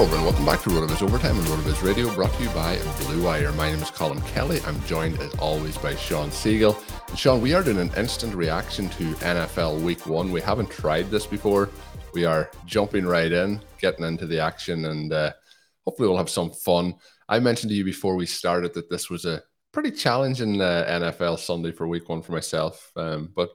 [0.00, 3.22] Hello and welcome back to RotoViz Overtime on RotoViz Radio, brought to you by Blue
[3.22, 3.52] Wire.
[3.52, 4.58] My name is Colm Kelly.
[4.64, 6.74] I'm joined as always by Shawn Siegele.
[7.10, 10.32] And Shawn, we are doing an instant reaction to NFL Week One.
[10.32, 11.68] We haven't tried this before.
[12.14, 15.32] We are jumping right in, getting into the action, and uh,
[15.84, 16.94] hopefully we'll have some fun.
[17.28, 21.40] I mentioned to you before we started that this was a pretty challenging uh, NFL
[21.40, 23.50] Sunday for Week One for myself, um, but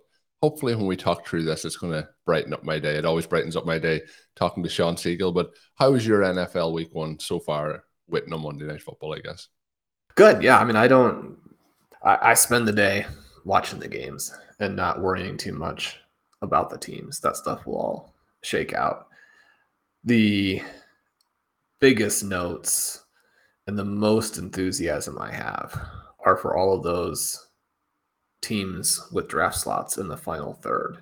[0.45, 2.97] hopefully when we talk through this, it's going to brighten up my day.
[2.97, 4.03] It always brightens up my day
[4.35, 5.33] talking to Shawn Siegele.
[5.33, 7.83] But how was your NFL Week One so far?
[8.07, 9.47] With no Monday Night Football, I guess.
[10.13, 10.43] Good.
[10.43, 10.59] Yeah.
[10.59, 11.35] I mean, I don't.
[12.03, 13.07] I, I spend the day
[13.43, 15.97] watching the games and not worrying too much
[16.43, 17.19] about the teams.
[17.21, 18.13] That stuff will all
[18.43, 19.07] shake out.
[20.03, 20.61] The
[21.79, 23.05] biggest notes
[23.65, 25.75] and the most enthusiasm I have
[26.23, 27.44] are for all of those
[28.45, 30.99] teams with draft slots in the final third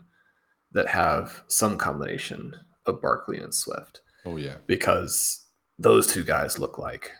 [0.72, 2.56] that have some combination
[2.86, 5.46] of Barkley and Swift Oh yeah, because
[5.78, 7.12] those two guys look like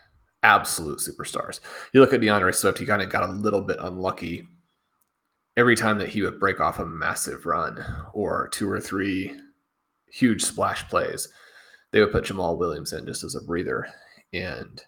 [0.42, 1.60] absolute superstars.
[1.92, 4.46] You look at DeAndre Swift, he kind of got a little bit unlucky
[5.56, 9.34] every time that he would break off a massive run or two or three
[10.10, 11.28] huge splash plays.
[11.92, 13.86] They would put Jamaal Williams in just as a breather.
[14.32, 14.82] And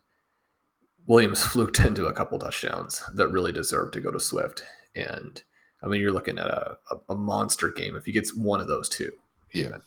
[1.06, 4.64] Williams fluked into a couple touchdowns that really deserved to go to Swift.
[4.96, 5.42] And
[5.82, 6.76] I mean, you're looking at a,
[7.08, 9.12] a, monster game if he gets one of those two.
[9.52, 9.66] Yeah.
[9.66, 9.82] Even.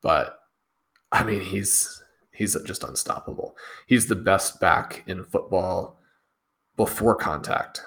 [0.00, 0.38] But
[1.12, 3.56] I mean, he's he's just unstoppable.
[3.86, 6.00] He's the best back in football
[6.76, 7.82] before contact.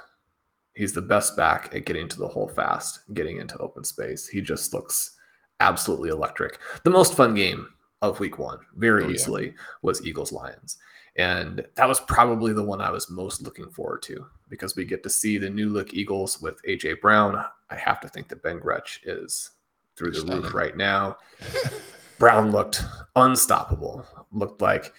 [0.74, 4.28] He's the best back at getting to the hole fast, getting into open space.
[4.28, 5.18] He just looks
[5.60, 6.60] absolutely electric.
[6.84, 7.68] The most fun game
[8.02, 9.14] of week one, very Oh, yeah.
[9.14, 10.78] easily, was Eagles Lions.
[11.18, 15.02] And that was probably the one I was most looking forward to because we get
[15.04, 17.44] to see the new look Eagles with AJ Brown.
[17.70, 19.52] I have to think that Ben Gretch is
[19.96, 20.44] through the Stunning.
[20.44, 21.18] roof right now.
[22.20, 22.84] Brown looked
[23.16, 24.06] unstoppable.
[24.32, 24.94] Looked like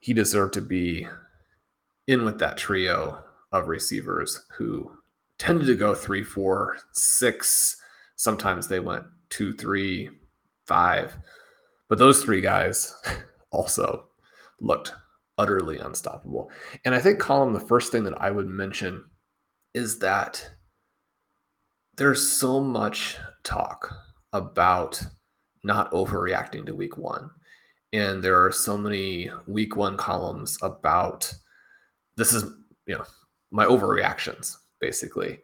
[0.00, 1.06] he deserved to be
[2.08, 4.90] in with that trio of receivers who
[5.38, 7.76] tended to go three, four, six.
[8.16, 10.10] Sometimes they went two, three,
[10.66, 11.16] five.
[11.88, 12.94] But those three guys
[13.50, 14.06] also
[14.60, 14.92] looked
[15.40, 16.50] utterly unstoppable.
[16.84, 19.02] And I think, Colm, the first thing that I would mention
[19.72, 20.48] is that
[21.96, 23.90] there's so much talk
[24.34, 25.02] about
[25.64, 27.30] not overreacting to week one.
[27.94, 31.32] And there are so many week one columns about
[32.16, 32.44] this is,
[32.86, 33.04] you know,
[33.50, 35.40] my overreactions, basically.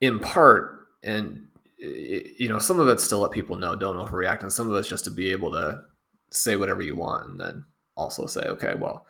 [0.00, 1.48] In part, and
[1.78, 4.88] you know, some of it's to let people know don't overreact, and some of it's
[4.88, 5.82] just to be able to
[6.30, 7.64] say whatever you want and then
[8.00, 9.06] also say, okay, well,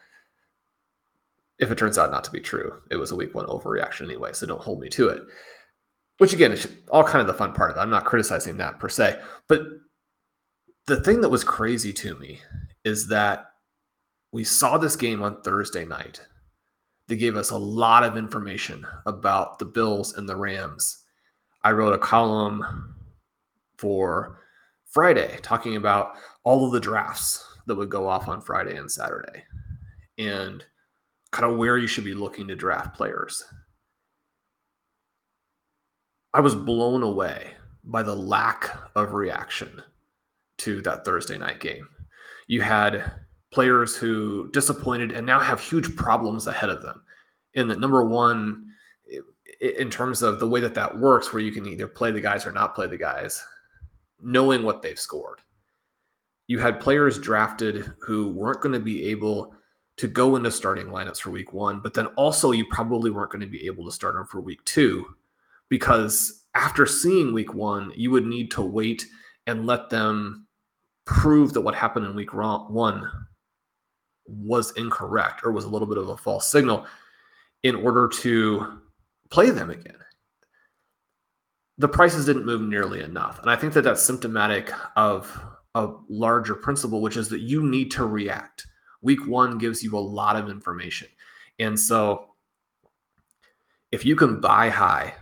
[1.58, 4.32] if it turns out not to be true, it was a week one overreaction anyway,
[4.32, 5.22] so don't hold me to it.
[6.18, 7.80] Which again is all kind of the fun part of it.
[7.80, 9.62] I'm not criticizing that per se, but
[10.86, 12.40] the thing that was crazy to me
[12.84, 13.52] is that
[14.32, 16.20] we saw this game on Thursday night.
[17.08, 21.04] They gave us a lot of information about the Bills and the Rams.
[21.62, 22.94] I wrote a column
[23.76, 24.38] for
[24.86, 29.44] Friday talking about all of the drafts that would go off on Friday and Saturday
[30.18, 30.64] and
[31.32, 33.44] kind of where you should be looking to draft players.
[36.32, 37.52] I was blown away
[37.84, 39.82] by the lack of reaction
[40.58, 41.88] to that Thursday night game.
[42.46, 43.12] You had
[43.50, 47.02] players who disappointed and now have huge problems ahead of them.
[47.54, 48.66] In that, number one,
[49.60, 52.46] in terms of the way that that works, where you can either play the guys
[52.46, 53.42] or not play the guys,
[54.20, 55.40] knowing what they've scored.
[56.50, 59.54] You had players drafted who weren't going to be able
[59.98, 63.40] to go into starting lineups for week one, but then also you probably weren't going
[63.40, 65.06] to be able to start them for week two
[65.68, 69.06] because after seeing week one, you would need to wait
[69.46, 70.48] and let them
[71.06, 73.08] prove that what happened in week one
[74.26, 76.84] was incorrect or was a little bit of a false signal
[77.62, 78.80] in order to
[79.30, 79.98] play them again.
[81.78, 83.38] The prices didn't move nearly enough.
[83.38, 85.40] And I think that that's symptomatic of
[85.74, 88.66] a larger principle, which is that you need to react.
[89.02, 91.08] Week one gives you a lot of information.
[91.58, 92.34] And so
[93.92, 95.14] if you can buy high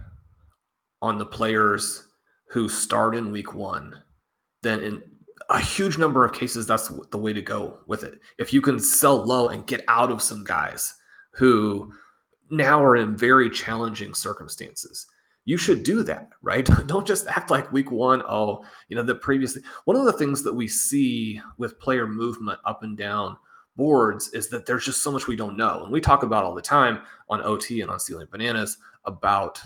[1.01, 2.09] on the players
[2.49, 4.03] who start in week one,
[4.63, 5.03] then in
[5.51, 8.21] a huge number of cases, that's the way to go with it.
[8.39, 10.95] If you can sell low and get out of some guys
[11.33, 11.93] who
[12.51, 15.07] now are in very challenging circumstances,
[15.49, 16.69] you should do that, right?
[16.87, 19.63] Don't just act like week one, oh, you know, the previously.
[19.87, 23.35] One of the things that we see with player movement up and down
[23.75, 25.85] boards is that there's just so much we don't know.
[25.85, 27.01] And we talk about all the time
[27.31, 29.59] on OT and on Stealing Bananas about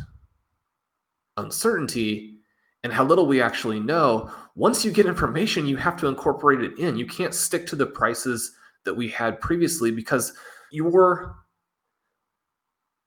[1.37, 2.39] uncertainty
[2.85, 4.31] and how little we actually know.
[4.55, 6.97] Once you get information, you have to incorporate it in.
[6.97, 10.33] You can't stick to the prices that we had previously because
[10.71, 11.42] your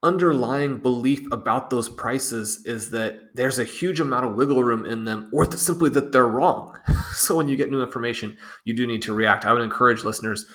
[0.06, 5.04] underlying belief about those prices is that there's a huge amount of wiggle room in
[5.04, 6.78] them or simply that they're wrong.
[7.14, 9.46] so when you get new information, you do need to react.
[9.46, 10.46] I would encourage listeners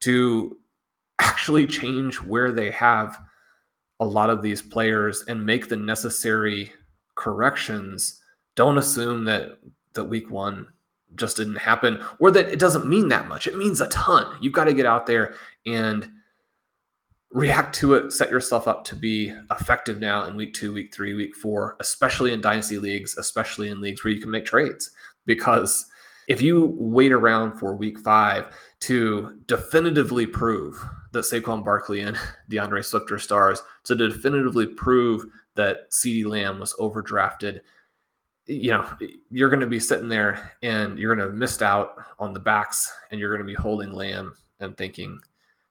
[0.00, 0.56] to
[1.18, 3.18] actually change where they have
[4.00, 6.72] a lot of these players and make the necessary
[7.14, 8.20] corrections
[8.56, 9.58] don't assume that
[9.92, 10.66] that week one
[11.14, 14.52] just didn't happen or that it doesn't mean that much it means a ton you've
[14.52, 15.34] got to get out there
[15.64, 16.10] and
[17.34, 21.14] react to it set yourself up to be effective now in week two week three
[21.14, 24.92] week four especially in dynasty leagues especially in leagues where you can make trades.
[25.26, 25.86] Because
[26.28, 30.80] if you wait around for week five to definitively prove
[31.12, 32.16] that Saquon Barkley and
[32.50, 37.60] DeAndre Swift are stars, to definitively prove that CeeDee Lamb was overdrafted,
[38.46, 38.86] you know,
[39.30, 42.40] you're going to be sitting there and you're going to have missed out on the
[42.40, 45.18] backs and you're going to be holding Lamb and thinking,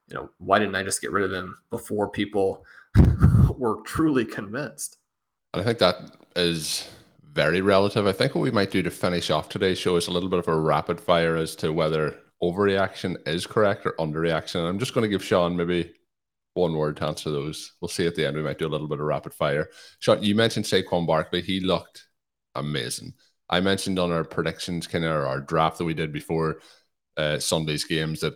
[0.08, 2.64] you know, why didn't I just get rid of him before people
[3.56, 4.98] were truly convinced?
[5.52, 5.96] I think that
[6.36, 6.88] is
[7.32, 8.06] very relative.
[8.06, 10.38] I think what we might do to finish off today's show is a little bit
[10.38, 14.68] of a rapid fire as to whether overreaction is correct or underreaction.
[14.68, 15.92] I'm just going to give Shawn maybe
[16.54, 17.72] one word to answer those.
[17.80, 18.36] We'll see at the end.
[18.36, 19.70] We might do a little bit of rapid fire.
[19.98, 21.42] Shawn, you mentioned Saquon Barkley.
[21.42, 22.06] He looked
[22.54, 23.14] amazing.
[23.50, 26.60] I mentioned on our predictions, kind of our draft that we did before
[27.16, 28.34] uh, Sunday's games, that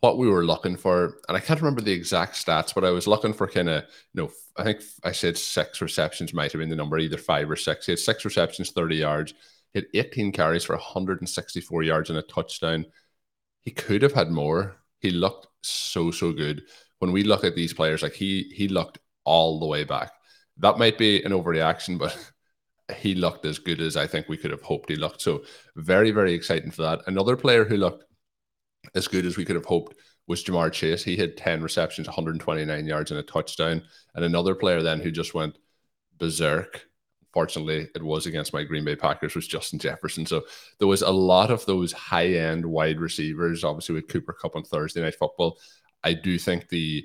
[0.00, 3.06] what we were looking for, and I can't remember the exact stats, but I was
[3.06, 6.68] looking for kind of, you know, I think I said six receptions might have been
[6.68, 7.86] the number, either five or six.
[7.86, 9.34] He had six receptions, 30 yards.
[9.72, 12.86] He had 18 carries for 164 yards and a touchdown.
[13.62, 14.76] He could have had more.
[15.00, 16.62] He looked so, so good.
[16.98, 20.12] When we look at these players, like he he looked all the way back.
[20.58, 22.16] That might be an overreaction, but
[22.96, 25.20] he looked as good as I think we could have hoped he looked.
[25.20, 25.42] So
[25.74, 27.02] very, very exciting for that.
[27.06, 28.04] Another player who looked
[28.94, 29.96] as good as we could have hoped
[30.26, 31.04] was Ja'Marr Chase.
[31.04, 33.82] He had 10 receptions, 129 yards, and a touchdown.
[34.14, 35.56] And another player then who just went
[36.18, 36.86] berserk.
[37.32, 40.24] Fortunately, it was against my Green Bay Packers, was Justin Jefferson.
[40.24, 40.44] So
[40.78, 44.64] there was a lot of those high end wide receivers, obviously with Cooper Kupp on
[44.64, 45.58] Thursday night football.
[46.02, 47.04] I do think the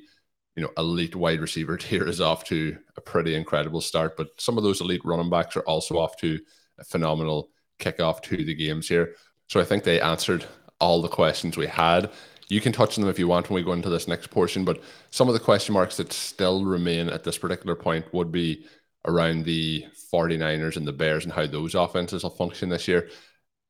[0.56, 4.58] you know elite wide receiver tier is off to a pretty incredible start, but some
[4.58, 6.40] of those elite running backs are also off to
[6.80, 9.16] a phenomenal kickoff to the games here.
[9.48, 10.46] So I think they answered
[10.82, 12.12] all the questions we had.
[12.50, 14.66] You can touch on them if you want when we go into this next portion,
[14.66, 18.66] but some of the question marks that still remain at this particular point would be
[19.06, 23.10] around the 49ers and the Bears and how those offenses will function this year.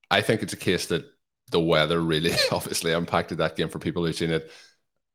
[0.09, 1.05] I think it's a case that
[1.51, 4.49] the weather really obviously impacted that game for people who've seen it.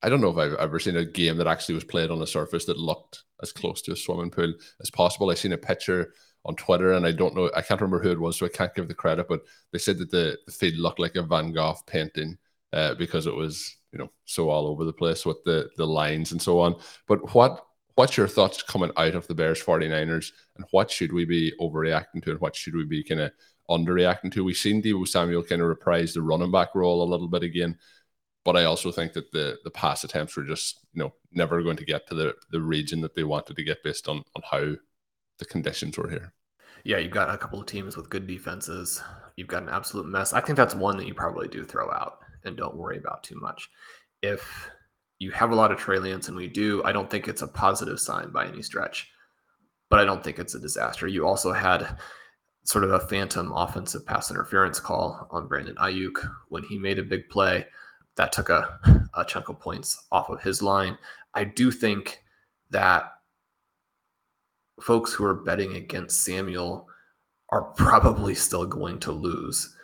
[0.03, 2.27] I don't know if I've ever seen a game that actually was played on a
[2.27, 5.31] surface that looked as close to a swimming pool as possible.
[5.31, 6.13] I've seen a picture
[6.47, 8.75] on Twitter, and I don't know, I can't remember who it was, so I can't
[8.75, 11.77] give the credit, but they said that the, the field looked like a Van Gogh
[11.87, 12.39] painting
[12.73, 16.33] uh, because it was, you know, so all over the place with the the lines
[16.33, 16.77] and so on.
[17.09, 17.65] But what
[17.97, 22.23] what's your thoughts coming out of the Bears 49ers, and what should we be overreacting
[22.23, 23.33] to, and what should we be kind of
[23.69, 24.45] underreacting to?
[24.45, 27.77] We've seen Deebo Samuel kind of reprise the running back role a little bit again.
[28.45, 31.77] But I also think that the the pass attempts were just you know never going
[31.79, 34.77] to get to the the region that they wanted to get based on on how
[35.39, 36.33] the conditions were here.
[36.85, 39.03] Yeah, you've got a couple of teams with good defenses.
[39.37, 40.33] You've got an absolute mess.
[40.33, 43.39] I think that's one that you probably do throw out and don't worry about too
[43.41, 43.69] much.
[44.23, 44.71] If
[45.19, 47.49] you have a lot of Trey Lance, and we do, I don't think it's a
[47.49, 49.11] positive sign by any stretch,
[49.91, 51.07] but I don't think it's a disaster.
[51.07, 51.99] You also had
[52.65, 57.05] sort of a phantom offensive pass interference call on Brandon Aiyuk when he made a
[57.05, 57.67] big play.
[58.17, 58.79] That took a,
[59.15, 60.99] a chunk of points off of his line.
[61.35, 62.23] I do think
[62.71, 63.13] that
[64.81, 66.89] folks who are betting against Samuel
[67.51, 69.75] are probably still going to lose,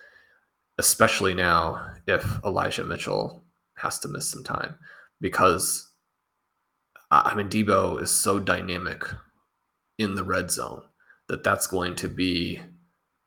[0.79, 3.45] especially now if Elijah Mitchell
[3.77, 4.77] has to miss some time
[5.21, 5.91] because
[7.11, 9.05] I mean Deebo is so dynamic
[9.99, 10.83] in the red zone
[11.29, 12.61] that that's going to be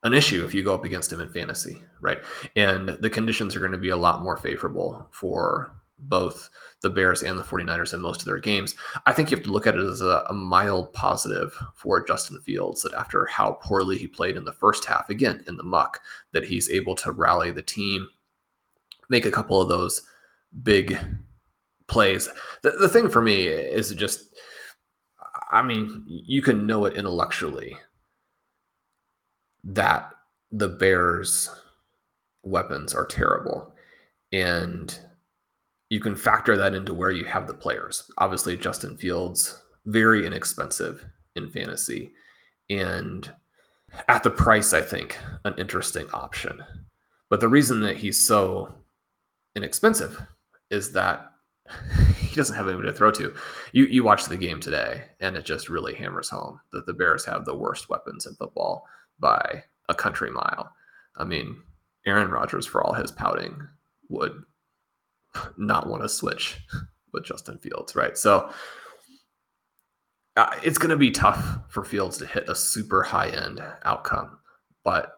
[0.04, 2.20] an issue if you go up against him in fantasy, right?
[2.56, 6.50] And the conditions are going to be a lot more favorable for both
[6.86, 8.76] the Bears and the 49ers in most of their games.
[9.08, 12.40] I think you have to look at it as a, a, mild positive for Justin
[12.42, 16.00] Fields that after how poorly he played in the first half, again in the muck,
[16.32, 18.08] that he's able to rally the team,
[19.10, 20.04] make a couple of those
[20.62, 20.96] big
[21.88, 22.30] plays.
[22.62, 24.36] The, the thing for me is just,
[25.52, 27.78] I mean, you can know it intellectually
[29.64, 30.12] that
[30.52, 31.50] the Bears'
[32.44, 33.74] weapons are terrible.
[34.32, 35.00] And
[35.90, 38.10] you can factor that into where you have the players.
[38.18, 42.12] Obviously, Justin Fields, very inexpensive in fantasy.
[42.70, 43.32] And
[44.08, 46.64] at the price, I think, an interesting option.
[47.30, 48.74] But the reason that he's so
[49.56, 50.22] inexpensive
[50.70, 51.32] is that
[52.18, 53.34] he doesn't have anybody to throw to.
[53.72, 57.26] You you watch the game today, and it just really hammers home that the Bears
[57.26, 58.86] have the worst weapons in football
[59.20, 60.72] by a country mile.
[61.18, 61.62] I mean,
[62.06, 63.68] Aaron Rodgers, for all his pouting,
[64.10, 64.44] would
[65.58, 66.58] not want to switch
[67.14, 68.18] with Justin Fields, right?
[68.18, 68.52] So
[70.38, 74.38] uh, it's going to be tough for Fields to hit a super high end outcome,
[74.84, 75.14] but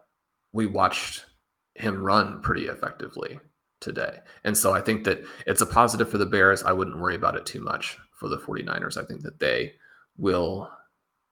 [0.52, 1.26] we watched
[1.74, 3.38] him run pretty effectively
[3.80, 4.18] today.
[4.44, 6.62] And so I think that it's a positive for the Bears.
[6.62, 8.96] I wouldn't worry about it too much for the 49ers.
[8.96, 9.74] I think that they
[10.16, 10.70] will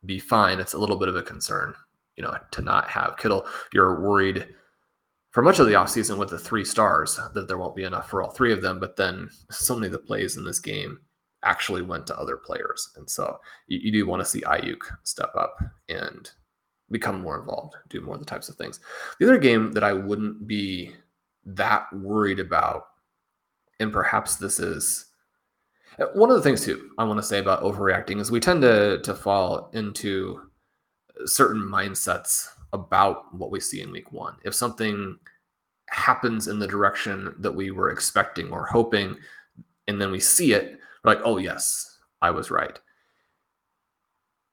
[0.05, 0.61] be fine.
[0.61, 1.75] It's a little bit of a concern,
[2.17, 3.47] you know, to not have Kittle.
[3.73, 4.47] You're worried
[5.37, 8.23] for much of the offseason with the three stars that there won't be enough for
[8.23, 8.81] all three of them.
[8.81, 10.99] But then so many of the plays in this game
[11.43, 12.89] actually went to other players.
[12.97, 15.59] And so you, you do want to see Aiyuk step up
[15.91, 16.31] and
[16.91, 18.81] become more involved, do more of the types of things.
[19.21, 20.95] The other game that I wouldn't be
[21.45, 22.85] that worried about,
[23.79, 25.05] and perhaps this is
[25.99, 28.63] uh, one of the things too I want to say about overreacting is we tend
[28.63, 30.49] to to fall into
[31.27, 34.37] certain mindsets about what we see in week one.
[34.45, 35.19] If something
[35.89, 39.17] happens in the direction that we were expecting or hoping,
[39.89, 42.79] and then we see it, like, oh, yes, I was right.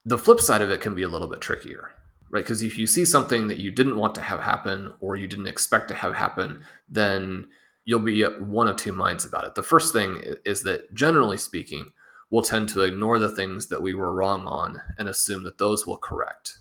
[0.05, 1.91] The flip side of it can be a little bit trickier,
[2.29, 2.43] right?
[2.43, 5.47] Because if you see something that you didn't want to have happen or you didn't
[5.47, 7.47] expect to have happen, then
[7.85, 9.55] you'll be one of two minds about it.
[9.55, 11.91] The first thing is that generally speaking,
[12.29, 15.87] we'll tend to ignore the things that we were wrong on and assume that those
[15.87, 16.59] will correct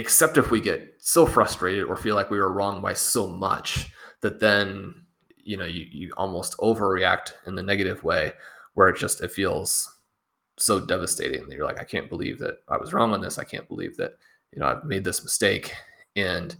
[0.00, 3.92] except if we get so frustrated or feel like we were wrong by so much
[4.22, 4.94] that then
[5.36, 8.32] you know you, you almost overreact in the negative way
[8.74, 9.94] where it just it feels
[10.56, 13.38] so devastating that you're like i can't believe that i was wrong on this.
[13.38, 14.12] I can't believe that
[14.52, 15.74] you know i've made this mistake.
[16.16, 16.56] And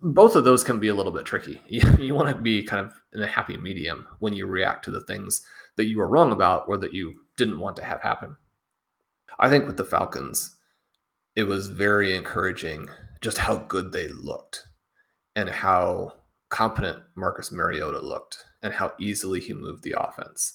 [0.00, 1.60] both of those can be a little bit tricky.
[1.68, 4.92] You, you want to be kind of in a happy medium when you react to
[4.92, 5.42] the things
[5.76, 8.36] that you were wrong about or that you didn't want to have happen.
[9.40, 10.56] I think with the falcons
[11.38, 12.88] it was very encouraging
[13.20, 14.64] just how good they looked
[15.36, 16.12] and how
[16.48, 20.54] competent Marcus Mariota looked and how easily he moved the offense.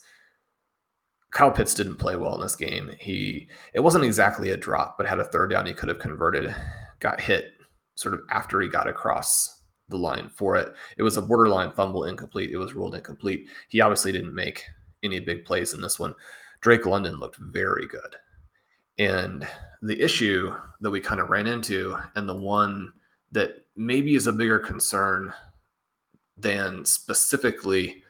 [1.32, 2.92] Kyle Pitts didn't play well in this game.
[3.00, 6.54] He it wasn't exactly a drop, but had a third down he could have converted,
[7.00, 7.54] got hit
[7.96, 10.74] sort of after he got across the line for it.
[10.98, 12.52] It was a borderline fumble incomplete.
[12.52, 13.48] It was ruled incomplete.
[13.70, 14.66] He obviously didn't make
[15.02, 16.13] any big plays in this one.
[16.60, 18.18] Drake London looked very good.
[18.98, 19.48] And
[19.84, 22.92] the issue that we kind of ran into, and the one
[23.34, 25.34] that maybe is a bigger concern
[26.38, 28.02] than specifically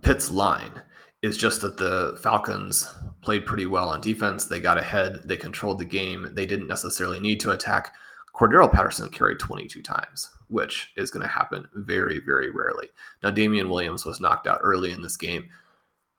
[0.00, 0.80] Pitt's line,
[1.22, 2.88] is just that the Falcons
[3.20, 4.44] played pretty well on defense.
[4.44, 7.94] They got ahead, they controlled the game, they didn't necessarily need to attack.
[8.32, 12.88] Cordarrelle Patterson carried 22 times, which is going to happen very, very rarely.
[13.24, 15.48] Now, Damien Williams was knocked out early in this game.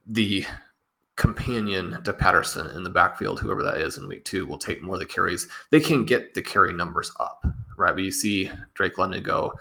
[0.08, 0.46] The
[1.20, 4.96] companion to Patterson in the backfield, whoever that is in week two, will take more
[4.96, 5.50] of the carries.
[5.70, 7.46] They can get the carry numbers up,
[7.78, 7.94] right?
[7.94, 9.54] But you see Drake London go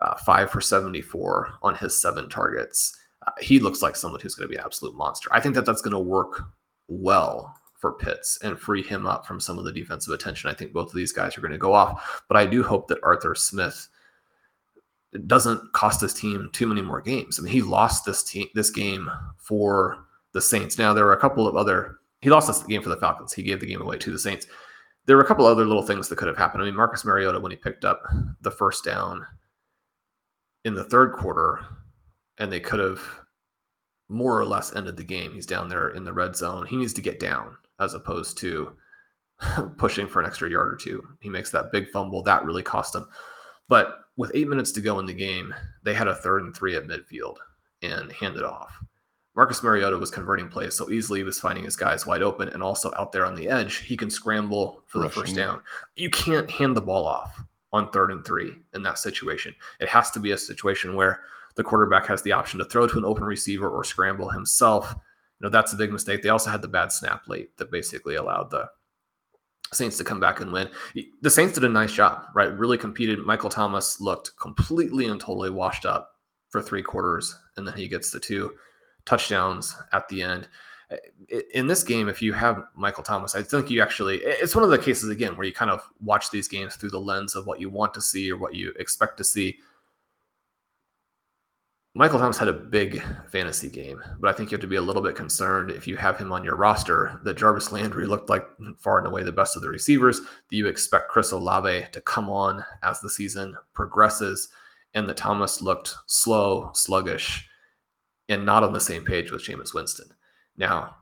[0.00, 2.96] uh, five for 74 on his seven targets.
[3.26, 5.28] Uh, he looks like someone who's going to be an absolute monster.
[5.32, 6.44] I think that that's going to work
[6.88, 10.48] well for Pitts and free him up from some of the defensive attention.
[10.48, 12.88] I think both of these guys are going to go off, but I do hope
[12.88, 13.86] that Arthur Smith
[15.26, 17.38] doesn't cost his team too many more games.
[17.38, 20.05] I mean, he lost this team this game for
[20.36, 20.78] the Saints.
[20.78, 23.32] Now there were a couple of other he lost this game for the Falcons.
[23.32, 24.46] He gave the game away to the Saints.
[25.06, 26.62] There were a couple other little things that could have happened.
[26.62, 28.02] I mean, Marcus Mariota when he picked up
[28.42, 29.26] the first down
[30.64, 31.64] in the third quarter,
[32.38, 33.00] and they could have
[34.08, 35.32] more or less ended the game.
[35.32, 36.66] He's down there in the red zone.
[36.66, 38.76] He needs to get down as opposed to
[39.78, 41.02] pushing for an extra yard or two.
[41.20, 42.22] He makes that big fumble.
[42.22, 43.06] That really cost him.
[43.68, 46.76] But with eight minutes to go in the game, they had a third and three
[46.76, 47.36] at midfield
[47.82, 48.76] and handed off.
[49.36, 51.20] Marcus Mariota was converting plays so easily.
[51.20, 53.76] He was finding his guys wide open and also out there on the edge.
[53.76, 55.08] He can scramble for Rushing.
[55.08, 55.60] the first down.
[55.94, 59.54] You can't hand the ball off on third and three in that situation.
[59.78, 61.20] It has to be a situation where
[61.54, 64.94] the quarterback has the option to throw to an open receiver or scramble himself.
[64.94, 66.22] You know, that's a big mistake.
[66.22, 68.70] They also had the bad snap late that basically allowed the
[69.72, 70.68] Saints to come back and win.
[71.22, 72.56] The Saints did a nice job, right?
[72.56, 73.18] Really competed.
[73.18, 76.12] Michael Thomas looked completely and totally washed up
[76.48, 78.54] for three quarters, and then he gets the two
[79.06, 80.48] touchdowns at the end.
[81.54, 84.70] In this game, if you have Michael Thomas, I think you actually, it's one of
[84.70, 87.60] the cases again where you kind of watch these games through the lens of what
[87.60, 89.58] you want to see or what you expect to see.
[91.94, 94.82] Michael Thomas had a big fantasy game, but I think you have to be a
[94.82, 98.46] little bit concerned if you have him on your roster that Jarvis Landry looked like
[98.76, 100.20] far and away the best of the receivers.
[100.50, 104.50] Do you expect Chris Olave to come on as the season progresses?
[104.92, 107.48] And that Thomas looked slow, sluggish,
[108.28, 110.08] and not on the same page with Jameis Winston.
[110.56, 110.96] Now,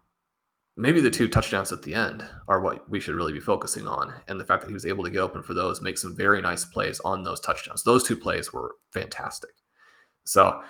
[0.77, 4.13] maybe the two touchdowns at the end are what we should really be focusing on.
[4.29, 6.43] And the fact that he was able to get open for those, make some very
[6.43, 7.83] nice plays on those touchdowns.
[7.83, 9.51] Those two plays were fantastic.
[10.25, 10.63] So,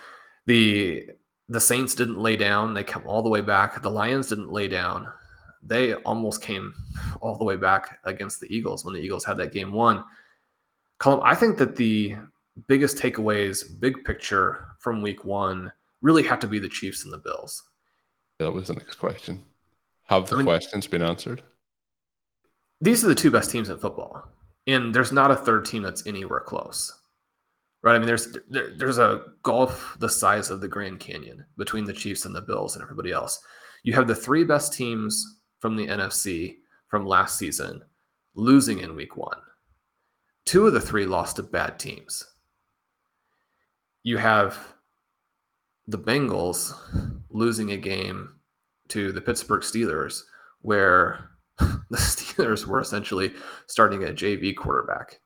[0.47, 1.09] the
[1.49, 2.73] the Saints didn't lay down.
[2.73, 3.81] They come all the way back.
[3.81, 5.07] The Lions didn't lay down.
[5.63, 6.75] They almost came
[7.21, 10.05] all the way back against the Eagles when the Eagles had that game won.
[11.01, 12.17] Colm, I think that the
[12.67, 15.73] biggest takeaways, big picture from week one,
[16.05, 17.65] really have to be the Chiefs and the Bills.
[18.39, 19.45] That was the next question.
[20.05, 21.43] Have the I mean, questions been answered?
[22.81, 24.29] These are the two best teams in football.
[24.67, 26.93] And there's not a third team that's anywhere close
[27.85, 27.95] right?
[27.95, 31.93] I mean, there's there, there's a gulf the size of the Grand Canyon between the
[31.93, 33.39] Chiefs and the Bills and everybody else.
[33.85, 36.57] You have the three best teams from the NFC
[36.89, 37.83] from last season
[38.35, 39.37] losing in Week One.
[40.47, 42.27] Two of the three lost to bad teams.
[44.03, 44.74] You have
[45.87, 46.75] the Bengals
[47.31, 48.35] losing a game
[48.89, 50.23] to the Pittsburgh Steelers,
[50.63, 53.33] where the Steelers were essentially
[53.67, 55.21] starting a JV quarterback.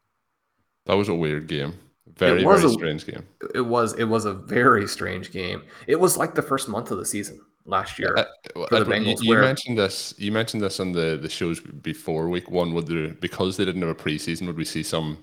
[0.87, 1.75] That was a weird game.
[2.17, 3.27] Very, very a, strange game.
[3.55, 5.63] It was it was a very strange game.
[5.87, 8.25] It was like the first month of the season last year uh,
[8.57, 9.07] Bengals.
[9.07, 10.15] You, you where, mentioned this.
[10.17, 12.73] You mentioned this on the the shows before week one.
[12.75, 14.47] Would there because they didn't have a preseason?
[14.47, 15.19] Would we see some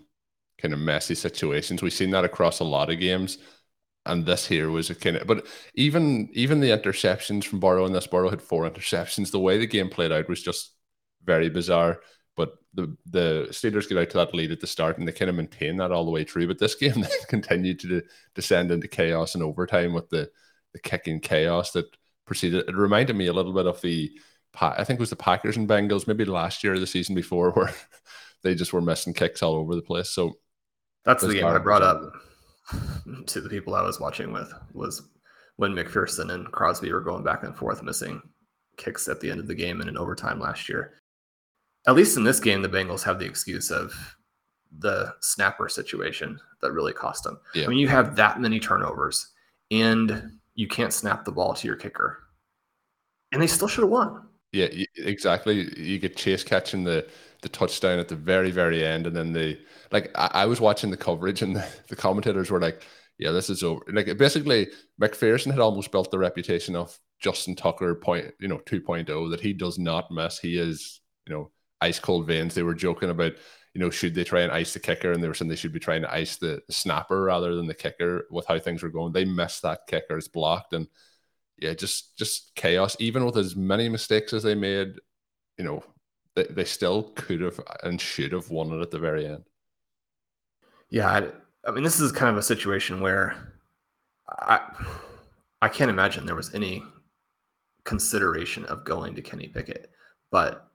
[0.60, 1.82] kind of messy situations?
[1.82, 3.39] We've seen that across a lot of games,
[4.06, 5.28] and this here was a kind of.
[5.28, 9.32] But even even the interceptions from Burrow and this Burrow had four interceptions.
[9.32, 10.72] The way the game played out was just
[11.24, 12.02] very bizarre.
[12.36, 15.30] But the the Steelers get out to that lead at the start and they kind
[15.30, 16.48] of maintain that all the way through.
[16.48, 18.04] But this game continued to
[18.36, 20.30] descend into chaos and overtime with the
[20.74, 21.86] the kicking chaos that
[22.26, 22.68] proceeded.
[22.68, 24.12] It reminded me a little bit of the
[24.62, 27.52] I think it was the Packers and Bengals maybe last year or the season before
[27.54, 27.74] where
[28.44, 30.10] they just were missing kicks all over the place.
[30.10, 30.38] So
[31.04, 32.02] that's the game I brought up
[33.28, 35.01] to the people I was watching with was
[35.58, 38.21] when McPherson and Crosby were going back and forth missing
[38.78, 41.01] kicks at the end of the game and in overtime last year
[41.88, 43.93] at least in this game, the Bengals have the excuse of
[44.80, 47.39] the snapper situation that really cost them.
[47.54, 47.65] Yeah.
[47.65, 49.34] I mean, you have that many turnovers
[49.71, 52.19] and you can't snap the ball to your kicker,
[53.32, 54.28] and they still should have won.
[54.56, 55.70] Yeah, exactly.
[55.78, 57.08] You get Chase catching the
[57.41, 59.60] the touchdown at the very very end, and then the
[59.91, 62.82] like I, I was watching the coverage, and the, the commentators were like,
[63.18, 64.68] "Yeah, this is over." Like basically,
[65.02, 69.52] McPherson had almost built the reputation of Justin Tucker point, you know, 2.0 that he
[69.54, 70.39] does not miss.
[70.39, 72.56] He is, you know, ice cold veins.
[72.56, 73.34] They were joking about,
[73.74, 75.12] you know, should they try and ice the kicker?
[75.12, 77.74] And they were saying they should be trying to ice the, snapper rather than the
[77.74, 79.12] kicker with how things were going.
[79.12, 80.74] They missed that kicker, it's blocked.
[80.74, 80.88] And
[81.58, 82.96] yeah, just just chaos.
[83.00, 84.96] Even with as many mistakes as they made,
[85.58, 85.84] you know,
[86.36, 89.44] they, they still could have and should have won it at the very end.
[90.89, 91.28] Yeah, I,
[91.68, 93.54] I mean, this is kind of a situation where
[94.30, 94.60] I
[95.62, 96.84] I can't imagine there was any
[97.86, 99.91] consideration of going to Kenny Pickett,
[100.32, 100.70] but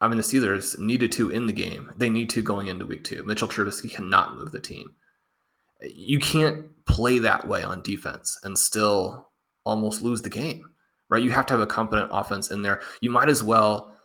[0.00, 1.92] I mean, the Steelers needed to in the game.
[1.96, 3.22] They need to going into week two.
[3.22, 4.90] Mitchell Trubisky cannot move the team.
[5.80, 9.28] You can't play that way on defense and still
[9.64, 10.68] almost lose the game,
[11.08, 11.22] right?
[11.22, 12.82] You have to have a competent offense in there.
[13.00, 13.96] You might as well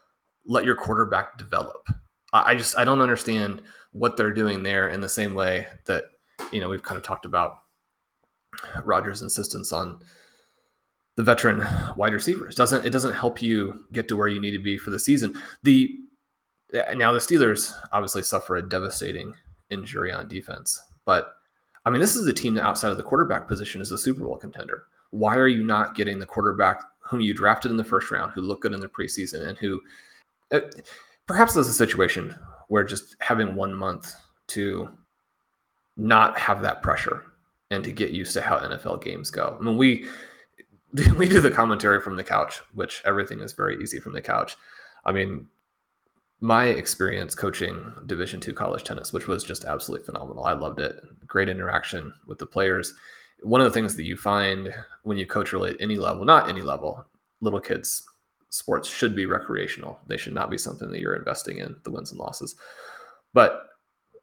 [0.46, 1.88] let your quarterback develop.
[2.34, 6.06] I just I don't understand what they're doing there in the same way that
[6.52, 7.60] you know, we've kind of talked about
[8.84, 10.00] Rodgers' insistence on
[11.16, 11.66] the veteran
[11.96, 12.56] wide receivers.
[12.56, 15.40] Doesn't it doesn't help you get to where you need to be for the season.
[15.64, 15.96] The
[16.96, 19.34] now the Steelers obviously suffer a devastating
[19.70, 21.34] injury on defense, but
[21.86, 24.26] I mean, this is a team that outside of the quarterback position is a Super
[24.26, 24.84] Bowl contender.
[25.12, 28.42] Why are you not getting the quarterback whom you drafted in the first round, who
[28.42, 29.82] looked good in the preseason, and who
[30.52, 30.60] uh,
[31.26, 32.36] perhaps there's a situation
[32.68, 34.14] where just having one month
[34.48, 34.90] to
[35.96, 37.24] not have that pressure
[37.72, 39.58] and to get used to how NFL games go.
[39.60, 40.08] I mean, we
[41.18, 44.56] we do the commentary from the couch, which everything is very easy from the couch.
[45.06, 45.48] I mean,
[46.40, 51.02] my experience coaching division two college tennis which was just absolutely phenomenal i loved it
[51.26, 52.94] great interaction with the players
[53.44, 54.74] one of the things that you find
[55.04, 57.06] when you coach really at any level not any level
[57.42, 58.04] little kids
[58.50, 60.00] sports should be recreational.
[60.08, 62.56] They should not be something that you're investing in the wins and losses.
[63.34, 63.64] But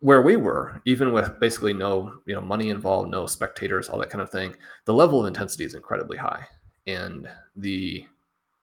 [0.00, 4.11] where we were even with basically no you know money involved no spectators all that
[4.11, 6.46] kind of thing the level of intensity is incredibly high.
[6.87, 8.07] And the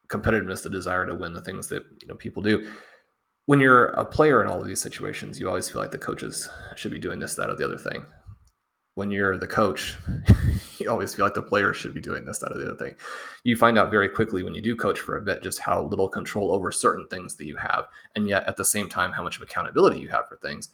[0.07, 2.71] competitiveness the desire to win the things that you know people do.
[3.45, 6.47] When you're a player in all of these situations, you always feel like the coaches
[6.75, 8.05] should be doing this, that, or the other thing.
[8.95, 9.95] When you're the coach,
[10.77, 12.95] you always feel like the players should be doing this, that, or the other thing.
[13.43, 16.09] You find out very quickly when you do coach for a bit just how little
[16.09, 19.37] control over certain things that you have, and yet at the same time, how much
[19.37, 20.69] of accountability you have for things.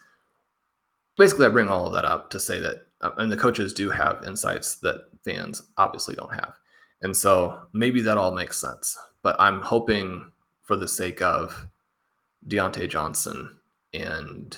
[1.17, 3.89] Basically, I bring all of that up to say that, uh, and the coaches do
[3.89, 6.53] have insights that fans obviously don't have.
[7.01, 8.97] And so maybe that all makes sense.
[9.21, 10.31] But I'm hoping
[10.63, 11.67] for the sake of
[12.47, 13.57] Diontae Johnson
[13.93, 14.57] and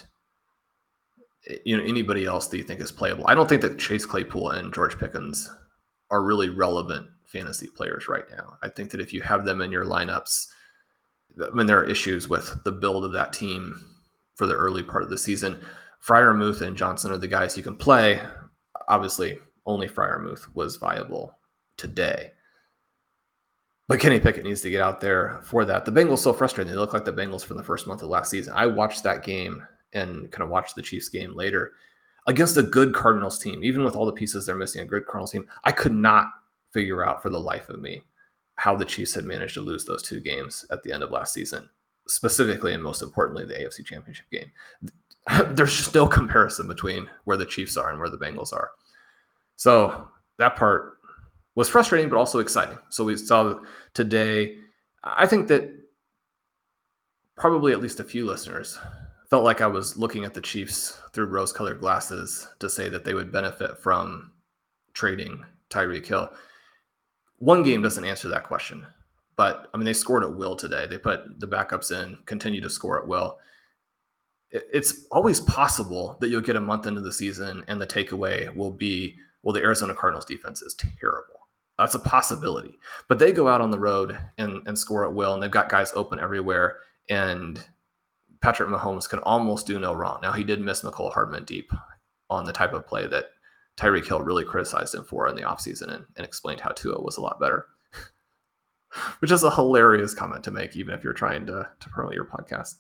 [1.65, 3.25] you know anybody else that you think is playable.
[3.27, 5.49] I don't think that Chase Claypool and George Pickens
[6.11, 8.57] are really relevant fantasy players right now.
[8.63, 10.47] I think that if you have them in your lineups,
[11.41, 13.79] I mean there are issues with the build of that team
[14.35, 15.59] for the early part of the season.
[16.05, 18.21] Freiermuth and Johnson are the guys you can play.
[18.87, 21.37] Obviously, only Freiermuth was viable
[21.77, 22.31] today.
[23.87, 25.83] But Kenny Pickett needs to get out there for that.
[25.83, 26.71] The Bengals so frustrating.
[26.71, 28.53] They look like the Bengals from the first month of last season.
[28.55, 31.73] I watched that game and kind of watch the Chiefs game later
[32.27, 35.31] against a good Cardinals team, even with all the pieces they're missing, a good Cardinals
[35.31, 35.47] team.
[35.63, 36.31] I could not
[36.71, 38.03] figure out for the life of me
[38.55, 41.33] how the Chiefs had managed to lose those two games at the end of last
[41.33, 41.69] season,
[42.07, 44.51] specifically and most importantly, the AFC Championship game.
[45.55, 48.71] There's just no comparison between where the Chiefs are and where the Bengals are.
[49.55, 50.97] So that part
[51.55, 52.77] was frustrating, but also exciting.
[52.89, 53.59] So we saw
[53.93, 54.57] today.
[55.03, 55.73] I think that
[57.35, 58.77] probably at least a few listeners
[59.29, 63.05] felt like I was looking at the Chiefs through rose colored glasses to say that
[63.05, 64.31] they would benefit from
[64.93, 66.31] trading Tyreek Hill.
[67.37, 68.85] One game doesn't answer that question,
[69.35, 70.87] but I mean, they scored at will today.
[70.87, 73.37] They put the backups in, continue to score at will.
[74.51, 78.71] It's always possible that you'll get a month into the season and the takeaway will
[78.71, 81.39] be, well, the Arizona Cardinals defense is terrible.
[81.77, 82.79] That's a possibility.
[83.07, 85.69] But they go out on the road and, and score at will, and they've got
[85.69, 86.77] guys open everywhere.
[87.09, 87.63] And
[88.41, 90.19] Patrick Mahomes can almost do no wrong.
[90.21, 91.71] Now, he did miss Mecole Hardman deep
[92.29, 93.25] on the type of play that
[93.77, 97.17] Tyreek Hill really criticized him for in the offseason and, and explained how Tua was
[97.17, 97.65] a lot better,
[99.19, 102.25] which is a hilarious comment to make, even if you're trying to, to promote your
[102.25, 102.75] podcast.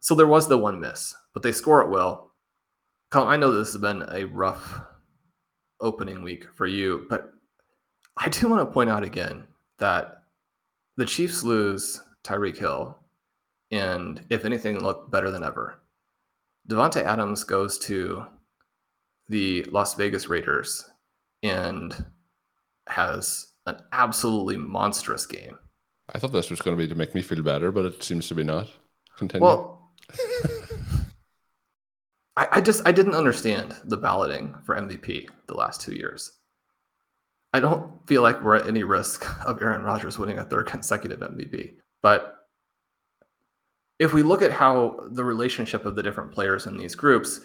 [0.00, 2.32] So there was the one miss, but they score it well.
[3.10, 4.80] Colm, I know this has been a rough
[5.80, 7.30] opening week for you, but
[8.16, 9.46] I do want to point out again
[9.78, 10.22] that
[10.96, 12.98] the Chiefs lose Tyreek Hill,
[13.70, 15.80] and if anything, look better than ever.
[16.68, 18.26] Davante Adams goes to
[19.28, 20.88] the Las Vegas Raiders
[21.42, 22.04] and
[22.88, 25.58] has an absolutely monstrous game.
[26.14, 28.28] I thought this was going to be to make me feel better, but it seems
[28.28, 28.68] to be not.
[29.16, 29.44] Continue.
[29.44, 29.92] Well,
[32.36, 36.32] I, I just I didn't understand the balloting for MVP the last two years.
[37.52, 41.20] I don't feel like we're at any risk of Aaron Rodgers winning a third consecutive
[41.20, 41.74] MVP.
[42.02, 42.43] But
[44.04, 47.40] if we look at how the relationship of the different players in these groups,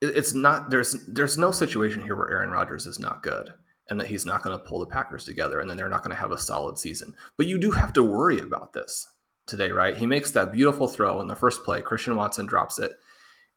[0.00, 3.52] it's not there's there's no situation here where Aaron Rodgers is not good
[3.90, 6.14] and that he's not going to pull the Packers together and then they're not going
[6.14, 7.12] to have a solid season.
[7.36, 9.08] But you do have to worry about this
[9.46, 9.96] today, right?
[9.96, 11.82] He makes that beautiful throw in the first play.
[11.82, 12.92] Christian Watson drops it.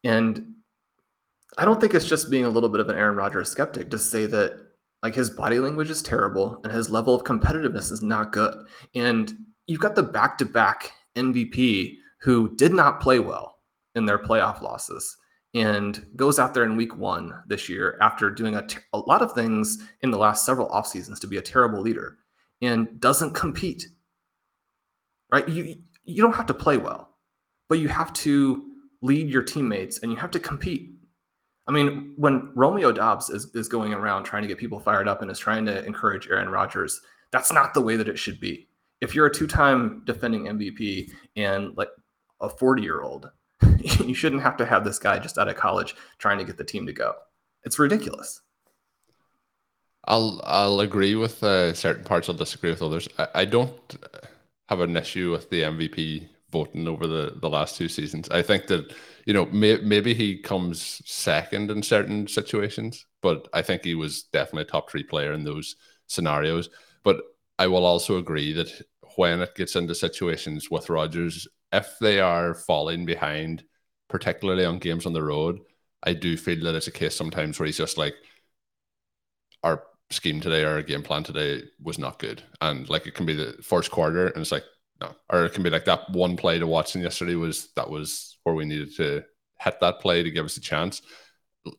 [0.04, 0.54] And
[1.56, 3.98] I don't think it's just being a little bit of an Aaron Rodgers skeptic to
[3.98, 4.58] say that
[5.02, 8.54] like his body language is terrible and his level of competitiveness is not good.
[8.94, 9.32] And
[9.66, 13.56] you've got the back to back MVP who did not play well
[13.94, 15.16] in their playoff losses
[15.54, 19.22] and goes out there in week one this year after doing a, ter- a lot
[19.22, 22.18] of things in the last several off seasons to be a terrible leader
[22.60, 23.86] and doesn't compete.
[25.32, 25.48] Right?
[25.48, 27.16] You you don't have to play well,
[27.68, 28.64] but you have to
[29.02, 30.90] lead your teammates and you have to compete.
[31.66, 35.20] I mean, when Romeo Doubs is, is going around trying to get people fired up
[35.20, 36.98] and is trying to encourage Aaron Rodgers,
[37.30, 38.67] that's not the way that it should be.
[39.00, 41.90] If you're a two-time defending MVP and like
[42.40, 43.30] a 40-year-old,
[44.04, 46.64] you shouldn't have to have this guy just out of college trying to get the
[46.64, 47.14] team to go.
[47.64, 48.40] It's ridiculous.
[50.04, 52.28] I'll I'll agree with uh, certain parts.
[52.28, 53.08] I'll disagree with others.
[53.18, 53.96] I, I don't
[54.68, 58.30] have an issue with the MVP voting over the the last two seasons.
[58.30, 58.94] I think that
[59.28, 64.22] you know, may, maybe he comes second in certain situations, but I think he was
[64.22, 66.70] definitely a top three player in those scenarios.
[67.04, 67.20] But
[67.58, 68.70] I will also agree that
[69.16, 73.64] when it gets into situations with Rodgers, if they are falling behind,
[74.08, 75.58] particularly on games on the road,
[76.02, 78.14] I do feel that it's a case sometimes where he's just like,
[79.64, 82.42] our scheme today, our game plan today was not good.
[82.60, 84.64] And like it can be the first quarter, and it's like,
[85.00, 88.38] no, or it can be like that one play to Watson yesterday was that was
[88.44, 89.24] where we needed to
[89.60, 91.02] hit that play to give us a chance.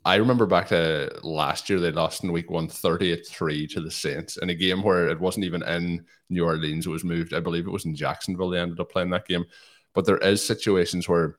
[0.06, 3.92] I remember back to last year, they lost in week one 30 3 to the
[3.92, 6.86] Saints in a game where it wasn't even in New Orleans.
[6.86, 8.50] It was moved, I believe it was in Jacksonville.
[8.50, 9.46] They ended up playing that game.
[9.94, 11.38] But there is situations where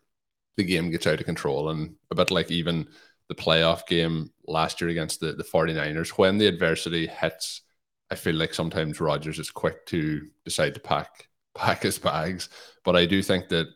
[0.56, 1.70] the game gets out of control.
[1.70, 2.88] And a bit like even
[3.28, 7.62] the playoff game last year against the, the 49ers, when the adversity hits,
[8.10, 12.48] I feel like sometimes Rodgers is quick to decide to pack pack his bags.
[12.84, 13.66] But I do think that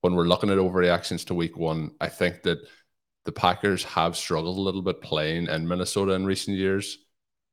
[0.00, 2.58] when we're looking at overreactions to week one, I think that
[3.24, 6.98] the Packers have struggled a little bit playing in Minnesota in recent years.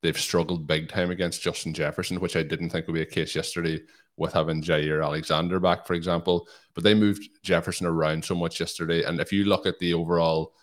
[0.02, 3.36] They've struggled big time against Justin Jefferson, which I didn't think would be a case
[3.36, 3.82] yesterday
[4.18, 6.48] with having Jaire Alexander back, for example.
[6.74, 9.04] But they moved Jefferson around so much yesterday.
[9.04, 10.54] And if you look at the overall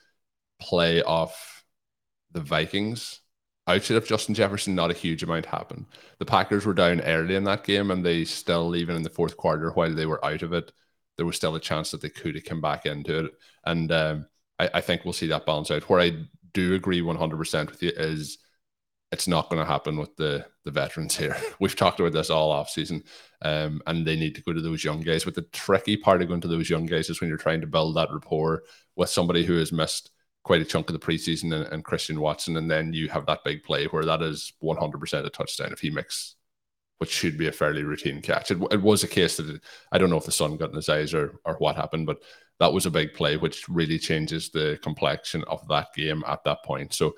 [0.61, 1.33] play of
[2.33, 3.21] the Vikings,
[3.69, 5.87] outside of Justin Jefferson, not a huge amount happened.
[6.19, 9.37] The Packers were down early in that game, and they still, even in the fourth
[9.37, 10.73] quarter, while they were out of it,
[11.17, 13.33] there was still a chance that they could have come back into it.
[13.65, 14.27] And um,
[14.59, 15.89] I, I, think we'll see that balance out.
[15.89, 18.39] Where I do agree 100% with you is
[19.11, 21.37] it's not going to happen with the the veterans here.
[21.61, 23.05] We've talked about this all off season,
[23.43, 25.25] um, and they need to go to those young guys.
[25.25, 27.67] But the tricky part of going to those young guys is when you're trying to
[27.67, 28.63] build that rapport
[28.97, 30.11] with somebody who has missed
[30.45, 33.45] quite a chunk of the preseason and, and Christian Watson, and then you have that
[33.45, 36.35] big play where that is 100% a touchdown if he makes
[36.99, 38.51] which should be a fairly routine catch.
[38.51, 40.77] It, it was a case that it, I don't know if the sun got in
[40.77, 42.19] his eyes or or what happened, but
[42.61, 46.65] that was a big play which really changes the complexion of that game at that
[46.65, 46.93] point.
[46.93, 47.15] So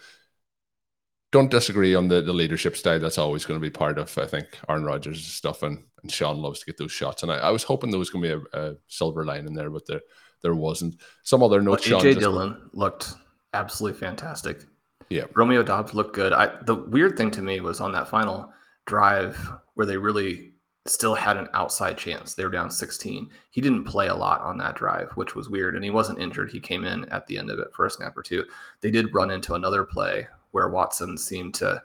[1.32, 2.98] don't disagree on the, the leadership style.
[2.98, 5.62] That's always going to be part of, I think, Aaron Rodgers' stuff.
[5.62, 7.22] And, and Shawn loves to get those shots.
[7.22, 9.54] And I, I was hoping there was going to be a, a silver line in
[9.54, 10.00] there, but there
[10.42, 11.00] there wasn't.
[11.22, 11.88] Some other notes.
[11.88, 13.12] Well, AJ Dillon looked
[13.52, 14.64] absolutely fantastic.
[15.08, 15.24] Yeah.
[15.34, 16.32] Romeo Doubs looked good.
[16.32, 18.52] I the weird thing to me was on that final
[18.86, 19.36] drive
[19.74, 20.52] where they really
[20.86, 22.34] still had an outside chance.
[22.34, 23.30] They were down 16.
[23.50, 25.74] He didn't play a lot on that drive, which was weird.
[25.74, 26.50] And he wasn't injured.
[26.50, 28.44] He came in at the end of it for a snap or two.
[28.80, 31.82] They did run into another play where Watson seemed to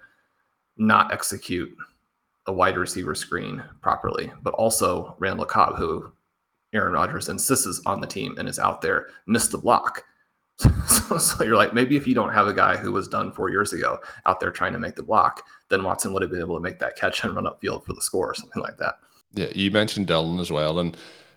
[0.77, 1.75] not execute
[2.47, 6.11] a wide receiver screen properly, but also Randall Cobb, who
[6.73, 10.03] Aaron Rodgers insists is on the team and is out there, missed the block.
[11.07, 13.49] so, so, you're like, maybe if you don't have a guy who was done four
[13.49, 16.55] years ago out there trying to make the block, then Watson would have been able
[16.55, 18.95] to make that catch and run upfield for the score or something like that.
[19.33, 20.95] Yeah, you mentioned Dillon as well, and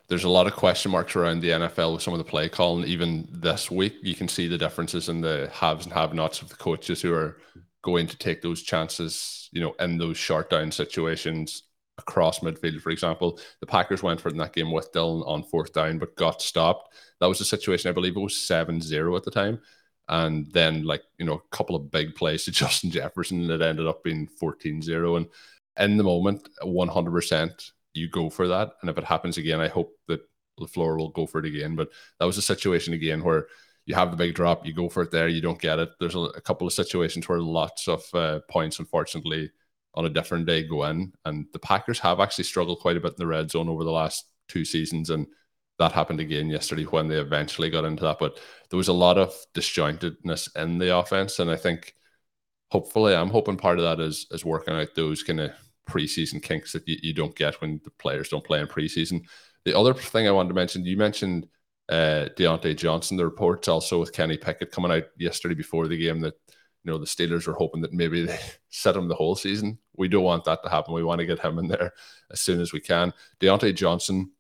[0.09, 2.87] there's a lot of question marks around the NFL with some of the play calling.
[2.87, 6.57] Even this week, you can see the differences in the haves and have-nots of the
[6.57, 7.39] coaches who are
[7.83, 11.65] going to take those chances, you know, in those short down situations
[11.99, 13.39] across midfield, for example.
[13.61, 16.41] The Packers went for it in that game with Dillon on fourth down, but got
[16.41, 16.95] stopped.
[17.21, 19.61] That was the situation, I believe it was 7 0 at the time.
[20.09, 23.87] And then, like, you know, a couple of big plays to Justin Jefferson that ended
[23.87, 25.17] up being 14 0.
[25.17, 25.27] And
[25.79, 28.73] in the moment, 100%, you go for that.
[28.81, 30.21] And if it happens again, I hope that
[30.61, 31.77] LaFleur will go for it again.
[31.77, 33.47] But that was a situation again where
[33.87, 35.91] you have the big drop, you go for it there, you don't get it.
[35.99, 39.51] There's a, a couple of situations where lots of uh, points, unfortunately,
[39.95, 41.13] on a different day go in.
[41.25, 43.91] And the Packers have actually struggled quite a bit in the red zone over the
[43.91, 45.11] last two seasons.
[45.11, 45.27] And
[45.79, 48.19] that happened again yesterday when they eventually got into that.
[48.19, 48.39] But
[48.71, 51.39] there was a lot of disjointedness in the offense.
[51.39, 51.95] And I think
[52.71, 55.53] hopefully I'm hoping part of that is is working out those kind of
[55.89, 59.23] preseason kinks that you, you don't get when the players don't play in preseason.
[59.65, 61.47] The other thing I wanted to mention, you mentioned
[61.89, 63.17] uh, Diontae Johnson.
[63.17, 66.35] The reports also with Kenny Pickett coming out yesterday before the game that
[66.85, 68.39] you know the Steelers were hoping that maybe they
[68.71, 69.79] set him the whole season.
[69.97, 70.95] We don't want that to happen.
[70.95, 71.93] We want to get him in there
[72.33, 73.13] as soon as we can.
[73.41, 74.33] Diontae Johnson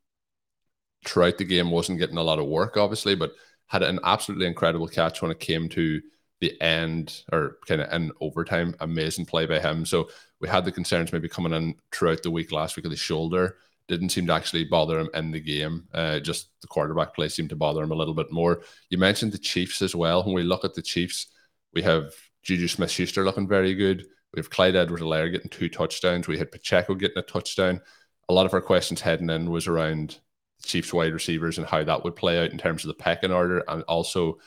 [1.08, 3.32] throughout the game wasn't getting a lot of work, obviously, but
[3.66, 6.00] had an absolutely incredible catch when it came to
[6.40, 8.74] the end or kind of in overtime.
[8.80, 9.84] Amazing play by him.
[9.84, 10.08] So
[10.40, 13.56] we had the concerns maybe coming in throughout the week last week of the shoulder.
[13.88, 15.88] didn't seem to actually bother him in the game.
[15.92, 18.62] Uh, just the quarterback play seemed to bother him a little bit more.
[18.90, 20.22] You mentioned the Chiefs as well.
[20.22, 21.26] When we look at the Chiefs,
[21.72, 24.06] we have Juju Smith Schuster looking very good.
[24.32, 26.28] We have Clyde Edwards Helaire getting two touchdowns.
[26.28, 27.80] We had Pacheco getting a touchdown.
[28.28, 30.18] A lot of our questions heading in was around
[30.62, 33.62] Chiefs wide receivers and how that would play out in terms of the pecking order
[33.68, 34.38] and also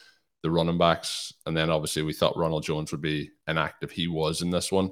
[0.43, 1.33] the running backs.
[1.45, 3.91] And then obviously we thought Ronald Jones would be inactive.
[3.91, 4.91] He was in this one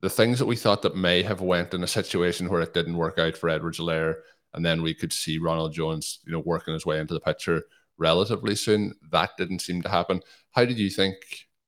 [0.00, 2.96] the things that we thought that may have went in a situation where it didn't
[2.96, 4.16] work out for Edwards Helaire,
[4.54, 7.64] and then we could see Ronald Jones, you know, working his way into the picture
[7.98, 8.94] relatively soon.
[9.10, 10.22] That didn't seem to happen.
[10.52, 11.16] How did you think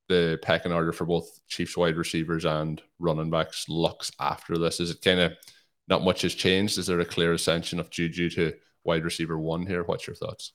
[0.09, 4.79] the pecking order for both Chiefs wide receivers and running backs looks after this?
[4.79, 5.33] Is it kind of
[5.87, 6.77] not much has changed?
[6.77, 9.83] Is there a clear ascension of Juju to wide receiver one here?
[9.83, 10.53] What's your thoughts?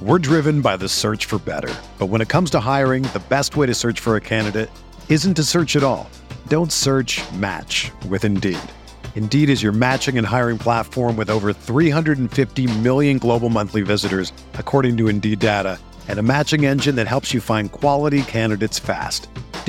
[0.00, 1.74] We're driven by the search for better.
[1.98, 4.70] But when it comes to hiring, the best way to search for a candidate
[5.10, 6.08] isn't to search at all.
[6.48, 8.58] Don't search match with Indeed.
[9.14, 14.96] Indeed is your matching and hiring platform with over 350 million global monthly visitors, according
[14.96, 19.28] to Indeed data, and a matching engine that helps you find quality candidates fast.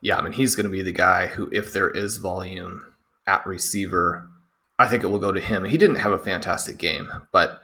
[0.00, 2.84] Yeah, I mean, he's going to be the guy who, if there is volume
[3.26, 4.28] at receiver,
[4.78, 5.64] I think it will go to him.
[5.64, 7.62] He didn't have a fantastic game, but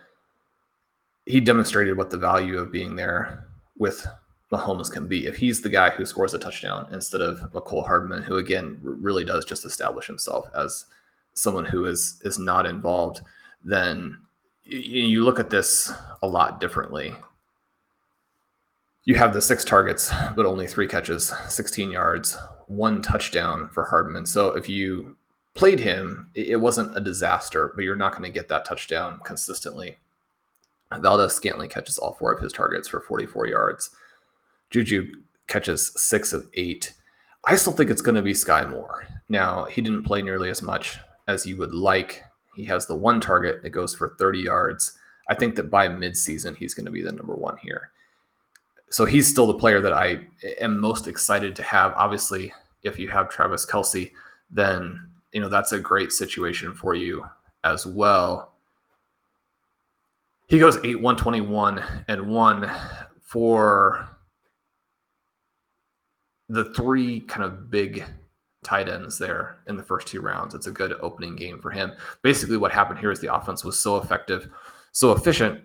[1.27, 3.47] he demonstrated what the value of being there
[3.79, 4.07] with
[4.53, 5.27] Mahomes can be.
[5.27, 9.25] If he's the guy who scores a touchdown instead of Mecole Hardman, who again really
[9.25, 10.87] does just establish himself as
[11.35, 13.23] someone who is is not involved,
[13.65, 14.19] then
[14.65, 15.93] you, you look at this
[16.23, 17.15] a lot differently
[19.05, 22.39] you have the six targets, but only three catches, 16 yards,
[22.69, 24.25] one touchdown for Hardman.
[24.25, 25.17] So if you
[25.55, 29.99] played him, it wasn't a disaster, but you're not going to get that touchdown consistently.
[30.91, 33.91] Valdes Scantling catches all four of his targets for 44 yards.
[34.71, 35.13] Juju
[35.49, 36.95] catches six of eight.
[37.45, 39.07] I still think it's going to be Skyy Moore.
[39.29, 42.23] Now, he didn't play nearly as much as you would like.
[42.55, 44.97] He has the one target that goes for 30 yards.
[45.29, 47.91] I think that by midseason, he's going to be the number one here
[48.95, 50.21] so he's still the player that I
[50.61, 51.93] am most excited to have.
[51.97, 52.53] Obviously,
[52.85, 54.13] if you have Travis Kelce,
[54.53, 57.27] then you know that's a great situation for you
[57.65, 58.53] as well.
[60.47, 62.71] He goes 8 121 and 1
[63.21, 64.09] for
[66.49, 68.05] the three kind of big
[68.63, 70.55] tight ends there in the first two rounds.
[70.55, 71.95] It's a good opening game for him.
[72.23, 74.49] Basically, what happened here is the offense was so effective,
[74.93, 75.63] so efficient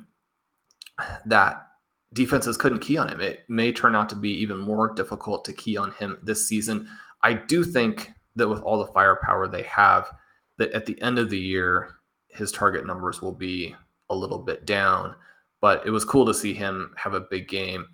[1.28, 1.69] that
[2.14, 3.22] defenses couldn't key on him.
[3.22, 6.88] It may turn out to be even more difficult to key on him this season.
[7.22, 10.10] I do think that with all the firepower they have,
[10.58, 11.96] that at the end of the year,
[12.30, 13.76] his target numbers will be
[14.10, 15.16] a little bit down.
[15.62, 17.86] But it was cool to see him have a big game,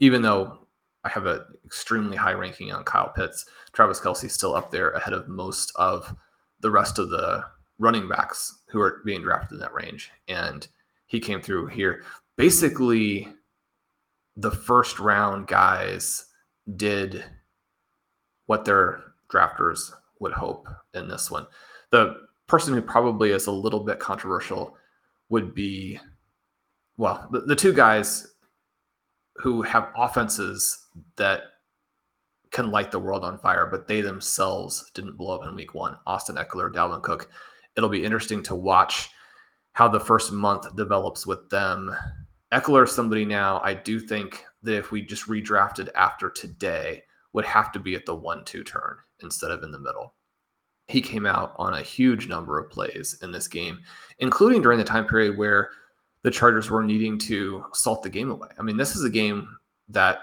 [0.00, 0.66] even though
[1.04, 3.46] I have an extremely high ranking on Kyle Pitts.
[3.72, 6.14] Travis Kelce still up there ahead of most of
[6.60, 7.44] the rest of the
[7.78, 10.10] running backs who are being drafted in that range.
[10.28, 10.66] And
[11.06, 12.04] he came through here
[12.42, 13.28] basically
[14.34, 16.24] the first round guys
[16.74, 17.24] did
[18.46, 19.00] what their
[19.32, 21.46] drafters would hope in this one.
[21.90, 22.16] The
[22.48, 24.76] person who probably is a little bit controversial
[25.28, 26.00] would be,
[26.96, 28.26] well, the, the two guys
[29.36, 31.42] who have offenses that
[32.50, 35.96] can light the world on fire, but they themselves didn't blow up in week one.
[36.08, 37.30] Austin Ekeler, Dalvin Cook.
[37.76, 39.10] It'll be interesting to watch
[39.74, 41.94] how the first month develops with them.
[42.52, 47.44] Ekeler is somebody now, I do think that if we just redrafted after today, would
[47.46, 50.14] have to be at the one two turn instead of in the middle.
[50.88, 53.80] He came out on a huge number of plays in this game,
[54.18, 55.70] including during the time period where
[56.22, 58.48] the Chargers were needing to salt the game away.
[58.58, 59.48] I mean, this is a game
[59.88, 60.18] that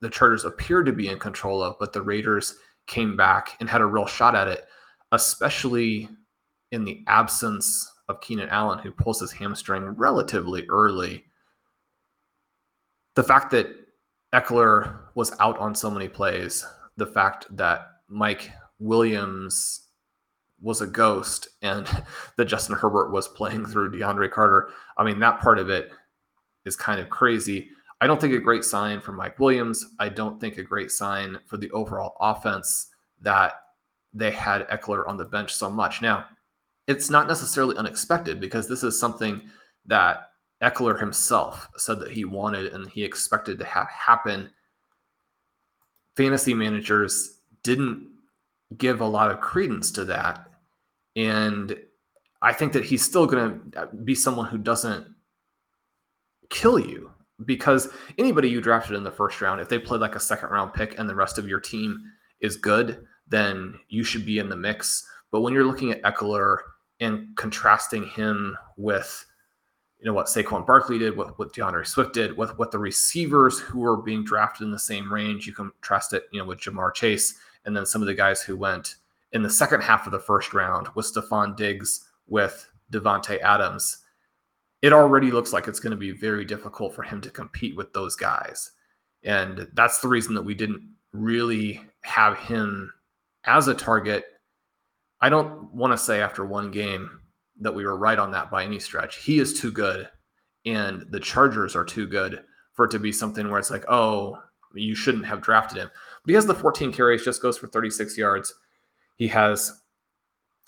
[0.00, 2.56] the Chargers appeared to be in control of, but the Raiders
[2.86, 4.64] came back and had a real shot at it,
[5.12, 6.08] especially
[6.72, 11.24] in the absence of Keenan Allen, who pulls his hamstring relatively early.
[13.14, 13.68] The fact that
[14.34, 19.88] Ekeler was out on so many plays, the fact that Mike Williams
[20.60, 21.86] was a ghost and
[22.36, 24.70] that Justin Herbert was playing through DeAndre Carter.
[24.96, 25.90] I mean, that part of it
[26.64, 27.68] is kind of crazy.
[28.00, 29.86] I don't think a great sign for Mike Williams.
[29.98, 32.88] I don't think a great sign for the overall offense
[33.20, 33.54] that
[34.12, 36.02] they had Ekeler on the bench so much.
[36.02, 36.26] Now,
[36.86, 39.42] it's not necessarily unexpected because this is something
[39.86, 40.30] that
[40.62, 44.50] Ekeler himself said that he wanted and he expected to have happen.
[46.16, 48.08] Fantasy managers didn't
[48.76, 50.48] give a lot of credence to that.
[51.16, 51.76] And
[52.42, 55.06] I think that he's still going to uh, be someone who doesn't
[56.50, 57.10] kill you
[57.44, 57.88] because
[58.18, 60.98] anybody you drafted in the first round, if they played like a second round pick
[60.98, 62.02] and the rest of your team
[62.40, 65.06] is good, then you should be in the mix.
[65.30, 66.58] But when you're looking at Ekeler
[67.00, 69.24] and contrasting him with,
[70.04, 73.58] you know, what Saquon Barkley did, what, what D'Andre Swift did, with what the receivers
[73.58, 76.94] who were being drafted in the same range, you contrast it, you know, with Ja'Marr
[76.94, 77.34] Chase
[77.64, 78.96] and then some of the guys who went
[79.32, 84.04] in the second half of the first round with Stefon Diggs, with Davante Adams
[84.84, 87.90] it already looks like it's going to be very difficult for him to compete with
[87.94, 88.72] those guys.
[89.22, 90.82] And that's the reason that we didn't
[91.14, 92.92] really have him
[93.44, 94.26] as a target.
[95.22, 97.18] I don't want to say after one game
[97.60, 99.16] that we were right on that by any stretch.
[99.16, 100.08] He is too good,
[100.66, 102.42] and the Chargers are too good
[102.72, 104.38] for it to be something where it's like, oh,
[104.74, 105.90] you shouldn't have drafted him.
[106.24, 108.54] But he has the 14 carries, just goes for 36 yards.
[109.16, 109.80] He has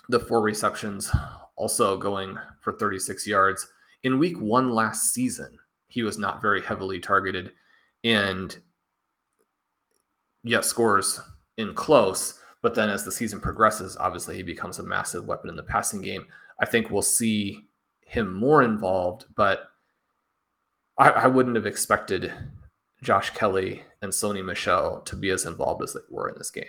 [0.09, 1.11] the four receptions,
[1.57, 3.67] also going for 36 yards
[4.07, 5.59] in week one last season,
[5.89, 7.51] he was not very heavily targeted
[8.05, 8.57] and
[10.45, 11.21] yet scores
[11.57, 12.39] in close.
[12.63, 16.03] But then as the season progresses, obviously he becomes a massive weapon in the passing
[16.03, 16.25] game.
[16.61, 17.67] I think we'll see
[18.01, 19.69] him more involved, but
[20.99, 22.33] I, I wouldn't have expected
[23.03, 26.65] Josh Kelley and Sony Michel to be as involved as they were in this game.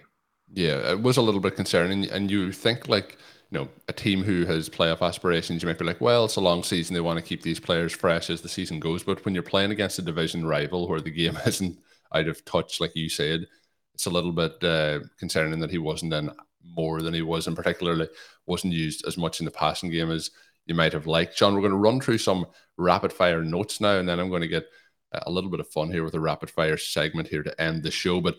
[0.54, 2.10] Yeah, it was a little bit concerning.
[2.10, 3.18] And you think like
[3.50, 6.42] you know, a team who has playoff aspirations, you might be like, well, it's a
[6.42, 6.94] long season.
[6.94, 9.04] They want to keep these players fresh as the season goes.
[9.04, 11.80] But when you're playing against a division rival where the game isn't
[12.14, 13.48] out of touch, like you said,
[13.94, 16.30] it's a little bit uh, concerning that he wasn't in
[16.76, 18.08] more than he was, and particularly
[18.46, 20.32] wasn't used as much in the passing game as
[20.66, 21.38] you might have liked.
[21.38, 22.46] John, we're going to run through some
[22.78, 24.66] rapid fire notes now, and then I'm going to get
[25.14, 27.92] a little bit of fun here with a rapid fire segment here to end the
[27.92, 28.22] show.
[28.22, 28.38] But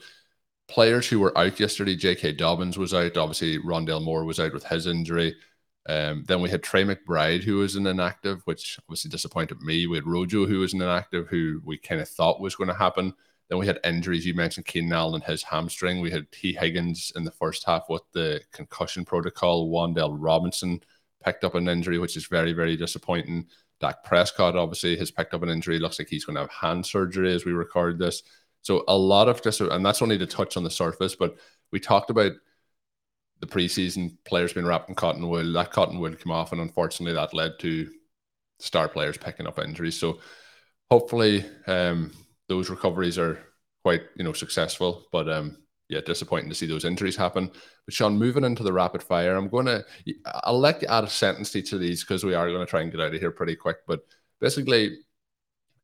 [0.68, 1.96] players who were out yesterday.
[1.96, 2.32] J.K.
[2.32, 3.16] Dobbins was out.
[3.16, 5.34] Obviously, Rondale Moore was out with his injury.
[5.88, 9.86] Um, then we had Trey McBride, who was an inactive, which obviously disappointed me.
[9.86, 12.74] We had Rojo, who was an inactive, who we kind of thought was going to
[12.74, 13.14] happen.
[13.48, 14.26] Then we had injuries.
[14.26, 16.00] You mentioned Keenan Allen and his hamstring.
[16.00, 19.70] We had Tee Higgins in the first half with the concussion protocol.
[19.70, 20.80] Wan'Dale Robinson
[21.24, 23.46] picked up an injury, which is very, very disappointing.
[23.80, 25.78] Dak Prescott obviously has picked up an injury.
[25.78, 28.22] Looks like he's going to have hand surgery as we record this.
[28.62, 31.36] So a lot of just, and that's only to touch on the surface, but
[31.70, 32.32] we talked about
[33.40, 35.52] the preseason players being wrapped in cotton wool.
[35.52, 37.88] That cotton wool came off, and unfortunately, that led to
[38.58, 39.98] star players picking up injuries.
[39.98, 40.18] So
[40.90, 42.12] hopefully, um,
[42.48, 43.38] those recoveries are
[43.82, 45.06] quite you know successful.
[45.12, 47.50] But um, yeah, disappointing to see those injuries happen.
[47.84, 49.84] But Shawn, moving into the rapid fire, I'm gonna
[50.44, 52.70] I'll let you add a sentence to each of these because we are going to
[52.70, 53.78] try and get out of here pretty quick.
[53.86, 54.00] But
[54.40, 54.98] basically,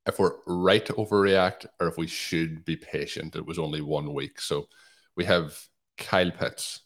[0.06, 3.36] if we're right to overreact or if we should be patient.
[3.36, 4.40] It was only one week.
[4.40, 4.68] So
[5.16, 5.58] we have
[5.96, 6.80] Kyle Pitts.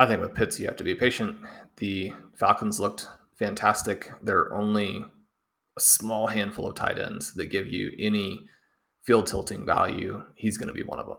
[0.00, 1.36] I think with Pitts, you have to be patient.
[1.76, 4.10] The Falcons looked fantastic.
[4.22, 5.04] There are only
[5.76, 8.46] a small handful of tight ends that give you any
[9.08, 10.22] field tilting value.
[10.34, 11.16] He's going to be one of them.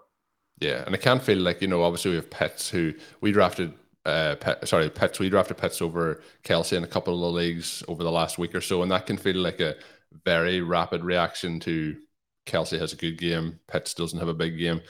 [0.60, 0.84] Yeah.
[0.86, 3.74] And I can feel like, you know, obviously we have Pitts who we drafted
[4.06, 5.20] uh, Pet, sorry, Pitts.
[5.20, 8.54] We drafted Pitts over Kelce in a couple of the leagues over the last week
[8.54, 9.76] or so, and that can feel like a
[10.24, 11.98] very rapid reaction to
[12.46, 14.82] Kelce has a good game, Pitts doesn't have a big game,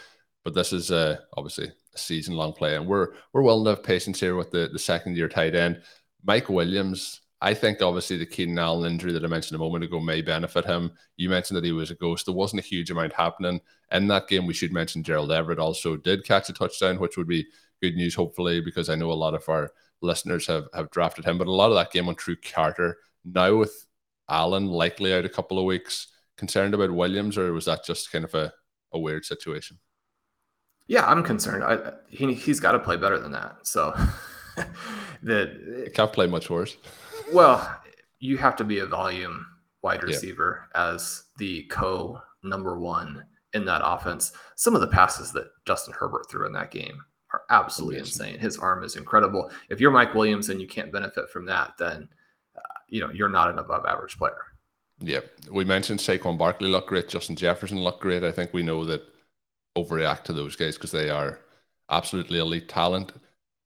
[0.43, 3.84] but this is uh, obviously a season long play, and we're we're willing to have
[3.84, 5.82] patience here with the the second year tight end,
[6.24, 7.22] Mike Williams.
[7.42, 10.66] I think obviously the Keenan Allen injury that I mentioned a moment ago may benefit
[10.66, 10.92] him.
[11.16, 12.26] You mentioned that he was a ghost.
[12.26, 13.62] There wasn't a huge amount happening
[13.92, 14.46] in that game.
[14.46, 17.48] We should mention Gerald Everett also did catch a touchdown, which would be
[17.82, 19.72] good news, hopefully, because I know a lot of our
[20.02, 21.38] listeners have have drafted him.
[21.38, 22.98] But a lot of that game went through Carter.
[23.24, 23.86] Now with
[24.30, 26.08] Allen likely out a couple of weeks.
[26.38, 28.54] Concerned about Williams, or was that just kind of a,
[28.94, 29.78] a weird situation?
[30.88, 31.64] Yeah, I'm concerned.
[31.64, 33.58] I, he he's got to play better than that.
[33.64, 33.94] So
[35.24, 36.78] that can't play much worse.
[37.34, 37.82] Well,
[38.20, 39.46] you have to be a volume
[39.82, 43.24] wide receiver as the co number one
[43.54, 44.32] in that offense.
[44.56, 47.04] Some of the passes that Justin Herbert threw in that game
[47.34, 48.26] are absolutely Amazing.
[48.28, 48.40] insane.
[48.40, 49.52] His arm is incredible.
[49.70, 52.10] If you're Mike Williams and you can't benefit from that, then
[52.56, 54.46] uh, you know you're not an above average player.
[55.02, 58.24] Yeah, we mentioned Saquon Barkley looked great, Justin Jefferson looked great.
[58.24, 59.04] I think we know that
[59.78, 61.40] overreact to those guys because they are
[61.90, 63.14] absolutely elite talent.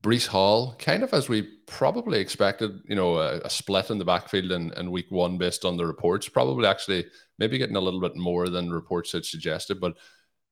[0.03, 4.05] Breece Hall, kind of as we probably expected, you know, a, a split in the
[4.05, 6.27] backfield in, in week one based on the reports.
[6.27, 7.05] Probably actually
[7.39, 9.93] maybe getting a little bit more than reports had suggested, but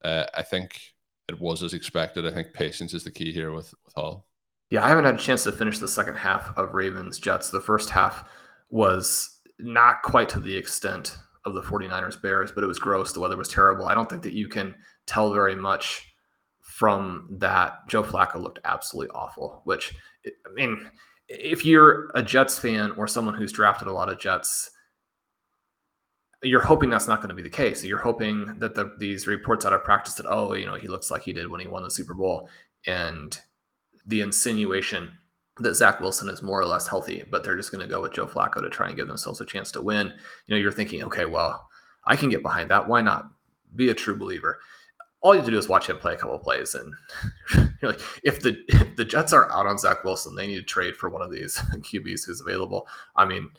[0.06, 0.80] uh, I think
[1.28, 2.26] it was as expected.
[2.26, 4.26] I think patience is the key here with, with Hall.
[4.70, 7.50] Yeah, I haven't had a chance to finish the second half of Ravens Jets.
[7.50, 8.30] The first half
[8.70, 13.12] was not quite to the extent of the 49ers Bears, but it was gross.
[13.12, 13.88] The weather was terrible.
[13.88, 14.74] I don't think that you can
[15.08, 16.11] tell very much
[16.82, 17.88] from that.
[17.88, 19.94] Joe Flacco looked absolutely awful, which,
[20.26, 20.90] I mean,
[21.28, 24.72] if you're a Jets fan or someone who's drafted a lot of Jets,
[26.42, 27.84] you're hoping that's not going to be the case.
[27.84, 31.12] You're hoping that the, these reports out of practice that, oh, you know, he looks
[31.12, 32.50] like he did when he won the Super Bowl.
[32.88, 33.40] And
[34.08, 35.12] the insinuation
[35.60, 38.14] that Zach Wilson is more or less healthy, but they're just going to go with
[38.14, 40.08] Joe Flacco to try and give themselves a chance to win.
[40.48, 41.70] You know, you're thinking, okay, well,
[42.08, 42.88] I can get behind that.
[42.88, 43.30] Why not
[43.76, 44.58] be a true believer?
[45.22, 46.94] All you have to do is watch him play a couple plays, and
[47.82, 50.64] you're like, if the if the Jets are out on Zach Wilson, they need to
[50.64, 52.88] trade for one of these QBs who's available.
[53.16, 53.50] I mean,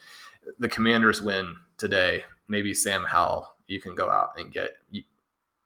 [0.58, 2.24] the Commanders win today.
[2.48, 4.72] Maybe Sam Howell, you can go out and get.
[4.90, 5.02] You,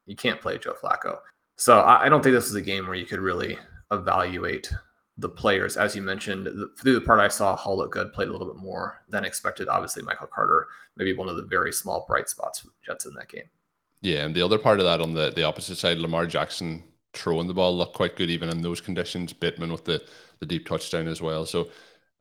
[0.05, 1.18] you can't play Joe Flacco.
[1.57, 3.59] So I, I don't think this is a game where you could really
[3.90, 4.70] evaluate
[5.18, 5.76] the players.
[5.76, 8.47] As you mentioned, the, through the part I saw, Hall looked good, played a little
[8.47, 9.68] bit more than expected.
[9.68, 13.14] Obviously, Michael Carter, maybe one of the very small bright spots for the Jets in
[13.14, 13.49] that game.
[14.07, 17.48] Yeah, and the other part of that on the, the opposite side, Lamar Jackson throwing
[17.48, 19.32] the ball looked quite good even in those conditions.
[19.32, 20.00] Bateman with the,
[20.38, 21.44] the deep touchdown as well.
[21.44, 21.70] So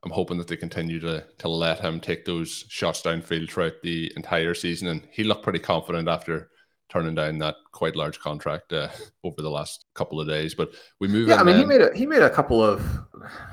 [0.04, 4.12] I'm hoping that they continue to to let him take those shots downfield throughout the
[4.16, 4.88] entire season.
[4.88, 6.50] And he looked pretty confident after
[6.88, 8.88] turning down that quite large contract uh,
[9.22, 10.56] over the last couple of days.
[10.56, 11.28] But we move.
[11.28, 12.84] Yeah, I mean, he made a he made a couple of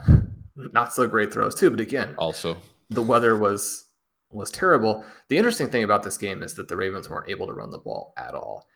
[0.55, 1.69] not so great throws too.
[1.69, 2.57] But again, also.
[2.89, 3.85] the weather was
[4.33, 5.05] was terrible.
[5.29, 7.77] The interesting thing about this game is that the Ravens weren't able to run the
[7.77, 8.67] ball at all.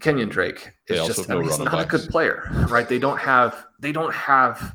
[0.00, 2.48] Kenyan Drake is also just have I no mean, he's running not a good player,
[2.68, 2.88] right?
[2.88, 4.74] They don't have they don't have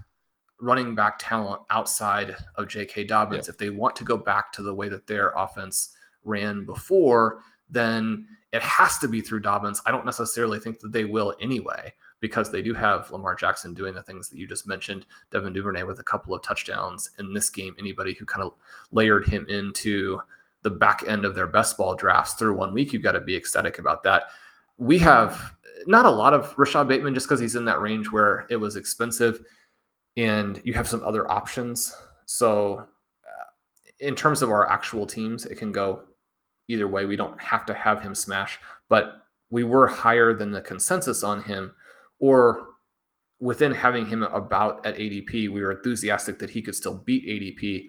[0.62, 3.05] running back talent outside of J.K.
[3.05, 3.47] Dobbins.
[3.47, 3.51] Yeah.
[3.51, 8.28] If they want to go back to the way that their offense ran before, then
[8.51, 9.82] it has to be through Dobbins.
[9.86, 13.93] I don't necessarily think that they will anyway, because they do have Lamar Jackson doing
[13.93, 15.05] the things that you just mentioned.
[15.32, 17.76] Devin Duvernay with a couple of touchdowns in this game.
[17.80, 18.53] Anybody who kind of
[18.91, 20.20] layered him into
[20.61, 23.36] the back end of their best ball drafts through one week, you've got to be
[23.36, 24.24] ecstatic about that.
[24.78, 25.55] We have
[25.88, 28.76] not a lot of Rashod Bateman just because he's in that range where it was
[28.76, 29.41] expensive
[30.17, 31.95] and you have some other options.
[32.26, 32.80] So,
[33.26, 33.45] uh,
[33.99, 36.03] in terms of our actual teams, it can go
[36.67, 37.05] either way.
[37.05, 38.59] We don't have to have him smash,
[38.89, 41.74] but we were higher than the consensus on him,
[42.20, 42.67] or
[43.39, 47.86] within having him about at ADP, we were enthusiastic that he could still beat ADP.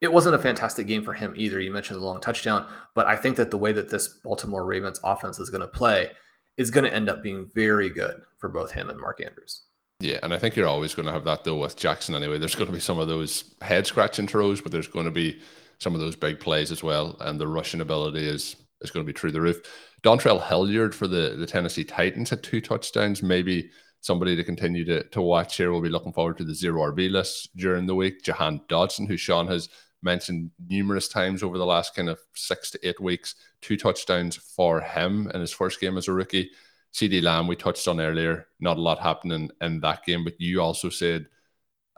[0.00, 1.60] It wasn't a fantastic game for him either.
[1.60, 5.00] You mentioned the long touchdown, but I think that the way that this Baltimore Ravens
[5.02, 6.10] offense is going to play
[6.56, 9.62] is going to end up being very good for both him and Mark Andrews.
[10.00, 12.38] Yeah, and I think you're always going to have that though with Jackson anyway.
[12.38, 15.40] There's going to be some of those head scratching throws, but there's going to be
[15.78, 19.12] some of those big plays as well, and the rushing ability is is going to
[19.12, 19.60] be through the roof.
[20.02, 23.22] Dontrell Hilliard for the the Tennessee Titans had two touchdowns.
[23.22, 23.70] Maybe
[24.00, 25.72] somebody to continue to to watch here.
[25.72, 28.22] We'll be looking forward to the zero RB list during the week.
[28.22, 29.68] Jahan Dotson, who Shawn has
[30.02, 34.80] mentioned numerous times over the last kind of six to eight weeks, two touchdowns for
[34.80, 36.50] him in his first game as a rookie.
[36.92, 40.60] CeeDee Lamb, we touched on earlier, not a lot happening in that game, but you
[40.60, 41.26] also said,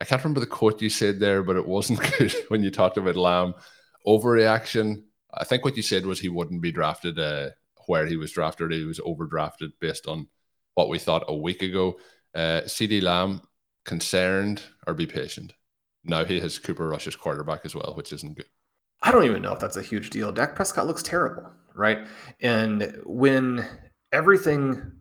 [0.01, 2.97] I can't remember the quote you said there, but it wasn't good when you talked
[2.97, 3.55] about Lamb.
[4.07, 5.03] Overreaction.
[5.33, 7.51] I think what you said was he wouldn't be drafted uh,
[7.91, 8.71] where he was drafted.
[8.71, 10.29] He was overdrafted based on
[10.75, 11.99] what we thought a week ago.
[12.33, 13.43] Uh, CeeDee Lamb,
[13.85, 15.53] concerned or be patient.
[16.05, 18.47] Now he has Cooper Rush's quarterback as well, which isn't good.
[19.03, 20.31] I don't even know if that's a huge deal.
[20.31, 22.07] Dak Prescott looks terrible, right?
[22.41, 23.67] And when
[24.13, 24.93] everything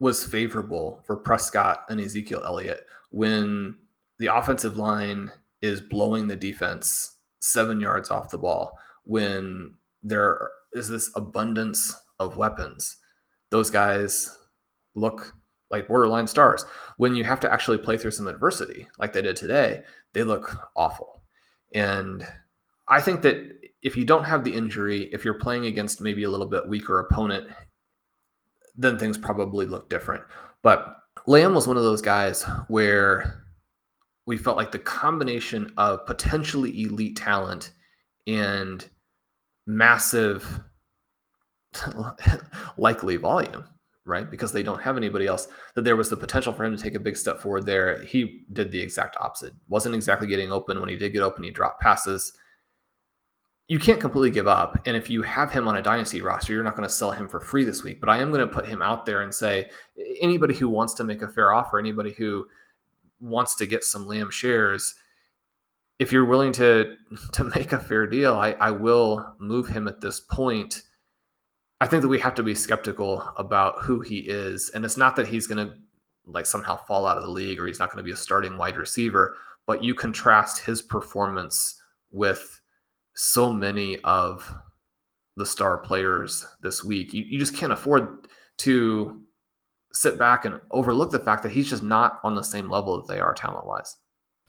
[0.00, 3.76] was favorable for Prescott and Ezekiel Elliott, when
[4.18, 5.30] the offensive line
[5.62, 12.36] is blowing the defense seven yards off the ball, when there is this abundance of
[12.36, 12.96] weapons,
[13.50, 14.36] those guys
[14.94, 15.34] look
[15.70, 16.64] like borderline stars.
[16.96, 20.56] When you have to actually play through some adversity, like they did today, they look
[20.76, 21.22] awful.
[21.74, 22.26] And
[22.88, 26.30] I think that if you don't have the injury, if you're playing against maybe a
[26.30, 27.48] little bit weaker opponent,
[28.76, 30.22] then things probably look different.
[30.62, 30.96] But
[31.26, 33.44] Lamb was one of those guys where
[34.26, 37.72] we felt like the combination of potentially elite talent
[38.26, 38.88] and
[39.66, 40.60] massive
[42.78, 43.64] likely volume,
[44.04, 44.30] right?
[44.30, 46.94] Because they don't have anybody else, that there was the potential for him to take
[46.94, 48.02] a big step forward there.
[48.02, 49.54] He did the exact opposite.
[49.68, 50.80] Wasn't exactly getting open.
[50.80, 52.32] When he did get open, he dropped passes.
[53.66, 54.78] You can't completely give up.
[54.86, 57.28] And if you have him on a dynasty roster, you're not going to sell him
[57.28, 57.98] for free this week.
[57.98, 59.70] But I am going to put him out there and say
[60.20, 62.46] anybody who wants to make a fair offer, anybody who
[63.20, 64.94] wants to get some lamb shares,
[65.98, 66.96] if you're willing to
[67.32, 70.82] to make a fair deal, I, I will move him at this point
[71.84, 74.70] I think that we have to be skeptical about who he is.
[74.70, 75.74] And it's not that he's going to
[76.24, 78.56] like somehow fall out of the league or he's not going to be a starting
[78.56, 81.78] wide receiver, but you contrast his performance
[82.10, 82.58] with
[83.12, 84.50] so many of
[85.36, 87.12] the star players this week.
[87.12, 88.28] You, you just can't afford
[88.60, 89.20] to
[89.92, 93.12] sit back and overlook the fact that he's just not on the same level that
[93.12, 93.94] they are talent wise.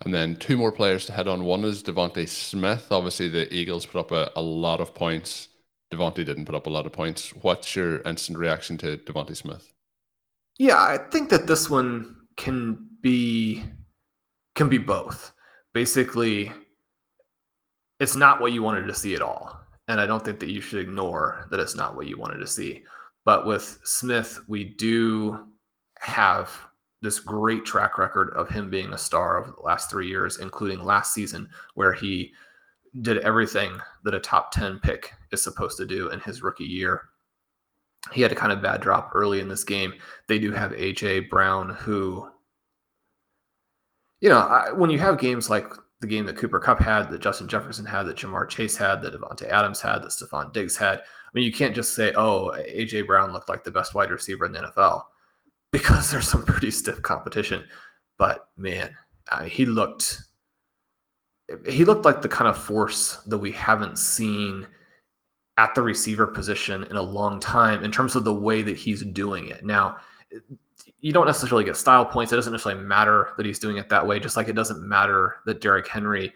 [0.05, 1.43] And then two more players to head on.
[1.43, 2.88] One is DeVonta Smith.
[2.91, 5.49] Obviously, the Eagles put up a, a lot of points
[5.96, 7.30] DeVonta didn't put up a lot of points.
[7.41, 9.72] What's your instant reaction to DeVonta Smith?
[10.58, 13.64] Yeah, I think that this one can be
[14.56, 15.34] can be both.
[15.74, 16.52] Basically,
[18.00, 19.60] it's not what you wanted to see at all.
[19.88, 22.48] And I don't think that you should ignore that it's not what you wanted to
[22.48, 22.84] see.
[23.24, 25.46] But with Smith, we do
[26.00, 26.52] have
[27.02, 30.84] this great track record of him being a star over the last three years, including
[30.84, 32.34] last season, where he
[33.02, 37.02] did everything that a top 10 pick is supposed to do in his rookie year.
[38.14, 39.93] He had a kind of bad drop early in this game.
[40.28, 42.30] They do have AJ Brown, who,
[44.22, 45.68] you know, I, when you have games like
[46.02, 49.14] the game that Cooper Kupp had, that Justin Jefferson had, that Ja'Marr Chase had, that
[49.14, 51.00] Davante Adams had, that Stefon Diggs had.
[51.00, 54.46] I mean, you can't just say, "Oh, AJ Brown looked like the best wide receiver
[54.46, 55.04] in the NFL,"
[55.72, 57.64] because there's some pretty stiff competition.
[58.18, 58.96] But man,
[59.32, 60.22] I he looked
[61.68, 64.68] he looked like the kind of force that we haven't seen
[65.58, 69.04] at the receiver position in a long time in terms of the way that he's
[69.04, 69.64] doing it.
[69.64, 69.98] Now,
[71.00, 72.34] you don't necessarily get style points.
[72.34, 75.38] It doesn't necessarily matter that he's doing it that way, just like it doesn't matter
[75.46, 76.34] that Derrick Henry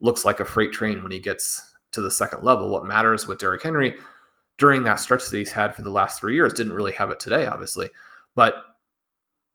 [0.00, 2.70] looks like a freight train when he gets to the second level.
[2.70, 3.96] What matters with Derrick Henry
[4.58, 7.20] during that stretch that he's had for the last three years, didn't really have it
[7.20, 7.90] today, obviously,
[8.34, 8.54] but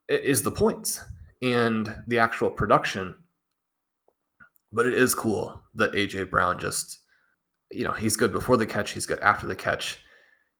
[0.07, 1.03] it is the points
[1.41, 3.15] and the actual production.
[4.73, 7.01] But it is cool that AJ Brown just
[7.71, 9.99] you know, he's good before the catch, he's good after the catch.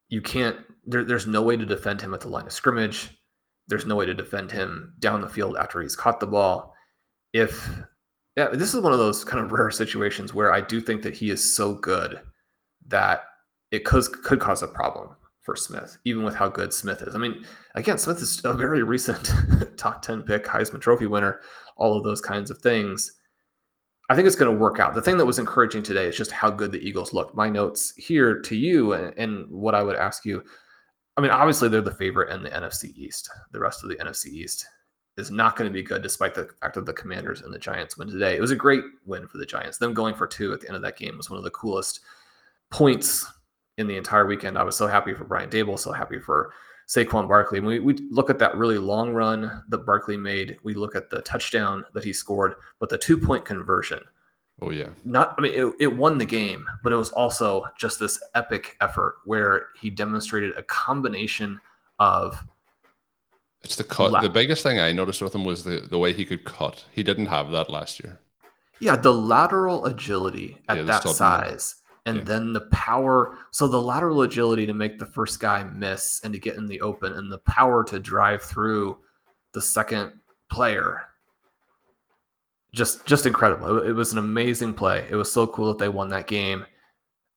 [0.10, 3.10] You can't, there, there's no way to defend him at the line of scrimmage.
[3.68, 6.74] There's no way to defend him down the field after he's caught the ball.
[7.34, 7.70] If,
[8.36, 11.16] yeah, this is one of those kind of rare situations where I do think that
[11.16, 12.22] he is so good
[12.88, 13.24] that
[13.72, 17.16] it could, could cause a problem for Smith, even with how good Smith is.
[17.16, 17.46] I mean,
[17.76, 19.32] again, Smith is a very recent
[19.78, 21.40] top 10 pick, Heisman Trophy winner,
[21.78, 23.14] all of those kinds of things.
[24.12, 24.94] I think it's going to work out.
[24.94, 27.34] The thing that was encouraging today is just how good the Eagles looked.
[27.34, 30.44] My notes here to you and, and, what I would ask you.
[31.16, 33.30] I mean, obviously they're the favorite in the NFC East.
[33.54, 34.66] The rest of the NFC East
[35.16, 37.98] is not going to be good, despite the fact that the Commanders and the Giants
[37.98, 38.36] win today.
[38.36, 39.78] It was a great win for the Giants.
[39.78, 42.02] Them going for two at the end of that game was one of the coolest
[42.70, 43.26] points
[43.78, 44.58] in the entire weekend.
[44.58, 46.52] I was so happy for Brian Daboll, so happy for
[46.92, 47.60] Saquon Barkley.
[47.60, 50.58] And we, we look at that really long run that Barkley made.
[50.64, 54.02] We look at the touchdown that he scored, but the two point conversion.
[54.62, 54.90] Oh, yeah.
[55.06, 58.76] Not, I mean, it, it won the game, but it was also just this epic
[58.82, 61.62] effort where he demonstrated a combination
[61.98, 62.44] of.
[63.64, 64.12] It's the cut.
[64.12, 66.84] La- the biggest thing I noticed with him was the, the way he could cut.
[66.92, 68.20] He didn't have that last year.
[68.82, 71.76] Yeah, the lateral agility at yeah, that size
[72.06, 72.24] and yeah.
[72.24, 76.40] then the power so the lateral agility to make the first guy miss and to
[76.40, 78.98] get in the open and the power to drive through
[79.54, 80.14] the second
[80.50, 81.04] player.
[82.74, 83.80] Just just incredible.
[83.80, 85.06] It, it was an amazing play.
[85.10, 86.66] It was so cool that they won that game.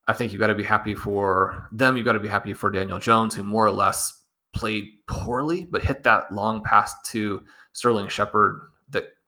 [0.07, 1.97] I think you got to be happy for them.
[1.97, 4.21] You got to be happy for daniel jones who more or less
[4.53, 7.43] played poorly but hit that long pass to
[7.73, 8.61] sterling shepard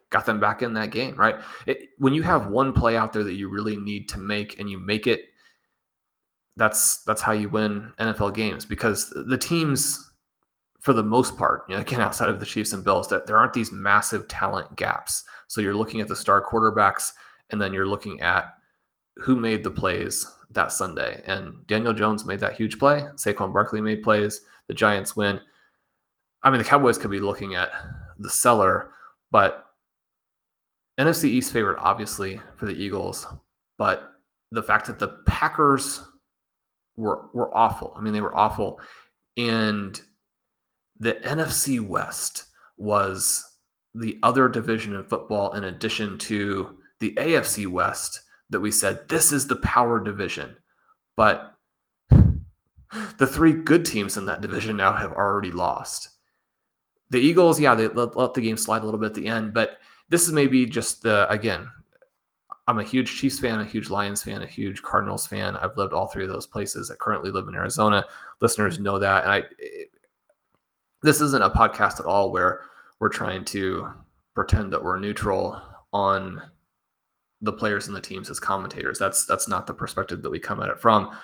[0.09, 1.35] got them back in that game, right?
[1.65, 4.69] It, when you have one play out there that you really need to make and
[4.69, 5.25] you make it,
[6.55, 10.11] that's that's how you win NFL games because the teams,
[10.79, 13.37] for the most part, you know, again outside of the Chiefs and Bills, that there
[13.37, 15.23] aren't these massive talent gaps.
[15.47, 17.11] So you're looking at the star quarterbacks,
[17.51, 18.53] and then you're looking at
[19.17, 21.21] who made the plays that Sunday.
[21.25, 23.05] And Daniel Jones made that huge play.
[23.15, 24.41] Saquon Barkley made plays.
[24.67, 25.39] The Giants win.
[26.43, 27.71] I mean, the Cowboys could be looking at
[28.19, 28.91] the cellar,
[29.31, 29.66] but
[30.97, 33.27] NFC East favorite, obviously, for the Eagles,
[33.77, 34.13] but
[34.51, 36.03] the fact that the Packers
[36.95, 37.93] were were awful.
[37.95, 38.79] I mean, they were awful.
[39.35, 39.99] And
[40.99, 43.43] the NFC West, was
[43.95, 49.31] the other division in football in addition to the AFC West that we said this
[49.31, 50.55] is the power division.
[51.15, 51.53] But
[52.09, 56.09] the three good teams in that division now have already lost.
[57.09, 59.53] The Eagles, yeah, they let, let the game slide a little bit at the end,
[59.53, 59.77] but
[60.09, 61.69] this is maybe just the again.
[62.69, 65.55] I'm a huge Chiefs fan, a huge Lions fan, a huge Cardinals fan.
[65.55, 66.91] I've lived all three of those places.
[66.91, 68.05] I currently live in Arizona.
[68.41, 69.43] Listeners know that, and I.
[69.57, 69.91] It,
[71.03, 72.61] this isn't a podcast at all where
[72.99, 73.87] we're trying to
[74.33, 75.61] pretend that we're neutral
[75.93, 76.41] on
[77.41, 78.99] the players and the teams as commentators.
[78.99, 81.15] That's that's not the perspective that we come at it from.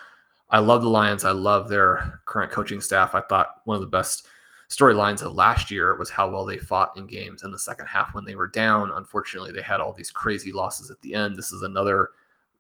[0.50, 1.26] I love the Lions.
[1.26, 3.16] I love their current coaching staff.
[3.16, 4.28] I thought one of the best
[4.74, 8.16] storylines of last year was how well they fought in games in the second half
[8.16, 8.92] when they were down.
[8.96, 11.36] Unfortunately, they had all these crazy losses at the end.
[11.36, 12.10] This is another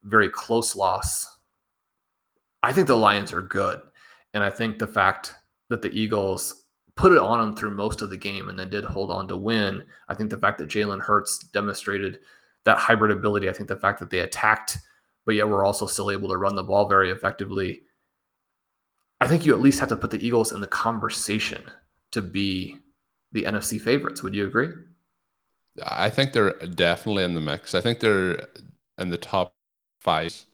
[0.03, 1.38] very close loss.
[2.61, 3.82] I think the Lions are good.
[4.34, 5.34] And I think the fact
[5.70, 8.84] that the Eagles put it on them through most of the game and then did
[8.84, 12.20] hold on to win, I think the fact that Jalen Hurts demonstrated
[12.66, 14.78] that hybrid ability, I think the fact that they attacked,
[15.26, 17.82] but yet we're also still able to run the ball very effectively.
[19.20, 21.64] I think you at least have to put the Eagles in the conversation
[22.14, 22.78] to be
[23.32, 24.24] the NFC favorites.
[24.24, 24.70] Would you agree?
[25.86, 27.74] I think they're definitely in the mix.
[27.74, 28.47] I think they're
[28.97, 29.55] in the top
[29.99, 30.45] five.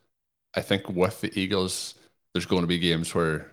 [0.55, 1.95] I think with the Eagles,
[2.33, 3.51] there's going to be games where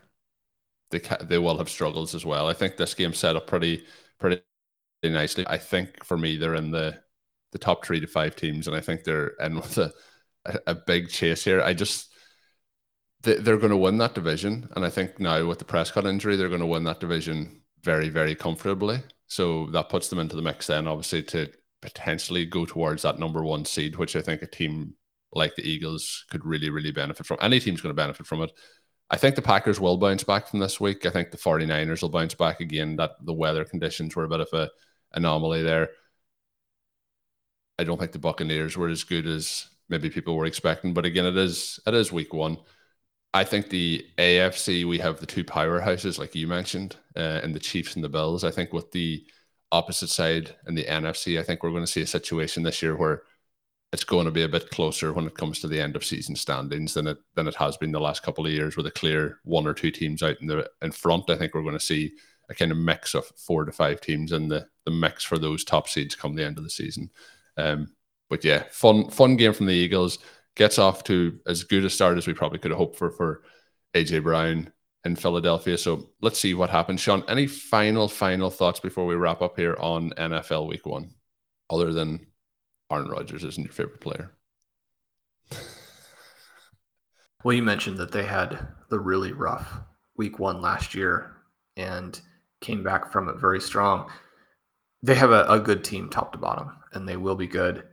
[0.91, 2.49] they they will have struggles as well.
[2.49, 3.85] I think this game set up pretty
[4.19, 4.43] pretty
[5.03, 5.45] nicely.
[5.49, 7.01] I think for me, they're in the
[7.53, 9.93] the top three to five teams, and I think they're in with a
[10.67, 11.61] a, big chase here.
[11.61, 12.13] I just
[13.23, 16.37] they, they're going to win that division, and I think now with the Prescott injury,
[16.37, 18.99] they're going to win that division very, very comfortably.
[19.29, 21.49] So that puts them into the mix then, obviously, to
[21.81, 24.95] potentially go towards that number one seed, which I think a team
[25.33, 27.39] like the Eagles could really, really benefit from.
[27.41, 28.51] Any team's going to benefit from it.
[29.09, 31.07] I think the Packers will bounce back from this week.
[31.07, 32.97] I think the 49ers will bounce back again.
[32.97, 34.69] That the weather conditions were a bit of a
[35.13, 35.91] anomaly there.
[37.79, 41.27] I don't think the Buccaneers were as good as maybe people were expecting, but again,
[41.27, 42.59] it is it is week one.
[43.37, 47.61] I think the AFC, we have the two powerhouses, like you mentioned, uh, and the
[47.61, 48.45] Chiefs and the Bills.
[48.45, 49.27] I think with the
[49.71, 52.97] opposite side and the NFC, I think we're going to see a situation this year
[52.97, 53.25] where
[53.93, 56.35] it's going to be a bit closer when it comes to the end of season
[56.35, 59.39] standings than it than it has been the last couple of years with a clear
[59.45, 61.29] one or two teams out in the in front.
[61.29, 62.13] I think we're going to see
[62.49, 65.63] a kind of mix of four to five teams in the the mix for those
[65.63, 67.11] top seeds come the end of the season.
[67.59, 67.89] Um,
[68.31, 70.21] but yeah, fun fun game from the Eagles
[70.57, 73.43] gets off to as good a start as we probably could have hoped for for
[73.95, 74.73] AJ Brown
[75.05, 75.79] in Philadelphia.
[75.79, 77.01] So let's see what happens.
[77.01, 81.15] Shawn, any final final thoughts before we wrap up here on NFL Week One,
[81.71, 82.27] other than
[82.91, 84.33] Aaron Rodgers isn't your favorite player?
[87.45, 88.59] Well, you mentioned that they had
[88.91, 89.79] the really rough
[90.17, 91.37] Week One last year
[91.77, 92.21] and
[92.61, 94.11] came back from it very strong.
[95.05, 97.85] They have a, a good team top to bottom, and they will be good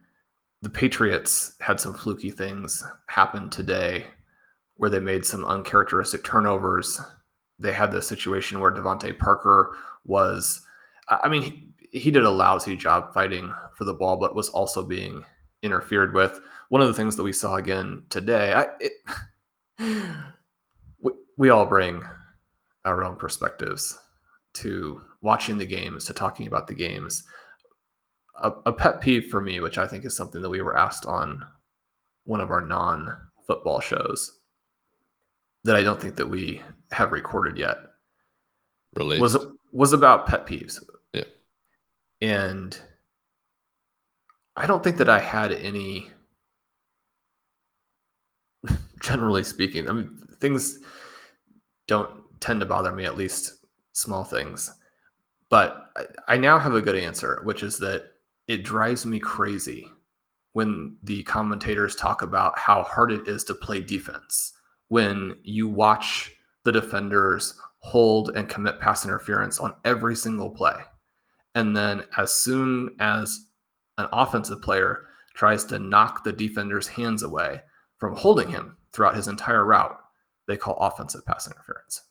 [0.63, 4.05] the Patriots had some fluky things happen today
[4.77, 7.01] where they made some uncharacteristic turnovers.
[7.59, 10.61] They had the situation where DeVante Parker was,
[11.09, 14.81] I mean, he, he, did a lousy job fighting for the ball, but was also
[14.81, 15.25] being
[15.63, 16.39] interfered with.
[16.69, 18.93] One of the things that we saw again today, I, it,
[21.01, 22.03] we, we all bring
[22.85, 23.99] our own perspectives
[24.53, 27.25] to watching the games, to talking about the games
[28.35, 31.05] a, a pet peeve for me, which I think is something that we were asked
[31.05, 31.45] on
[32.25, 33.15] one of our non
[33.45, 34.39] football shows
[35.63, 36.61] that I don't think that we
[36.91, 37.77] have recorded yet.
[38.95, 39.19] Really?
[39.19, 39.37] Was
[39.71, 40.83] was about pet peeves.
[41.13, 41.23] Yeah.
[42.21, 42.79] And
[44.55, 46.11] I don't think that I had any
[49.01, 49.89] generally speaking.
[49.89, 50.79] I mean things
[51.87, 52.09] don't
[52.39, 54.71] tend to bother me at least small things.
[55.49, 58.12] But I, I now have a good answer, which is that
[58.47, 59.87] it drives me crazy
[60.53, 64.53] when the commentators talk about how hard it is to play defense
[64.89, 66.31] when you watch
[66.63, 70.75] the defenders hold and commit pass interference on every single play.
[71.55, 73.47] And then as soon as
[73.97, 77.61] an offensive player tries to knock the defender's hands away
[77.97, 79.97] from holding him throughout his entire route,
[80.47, 82.01] they call offensive pass interference.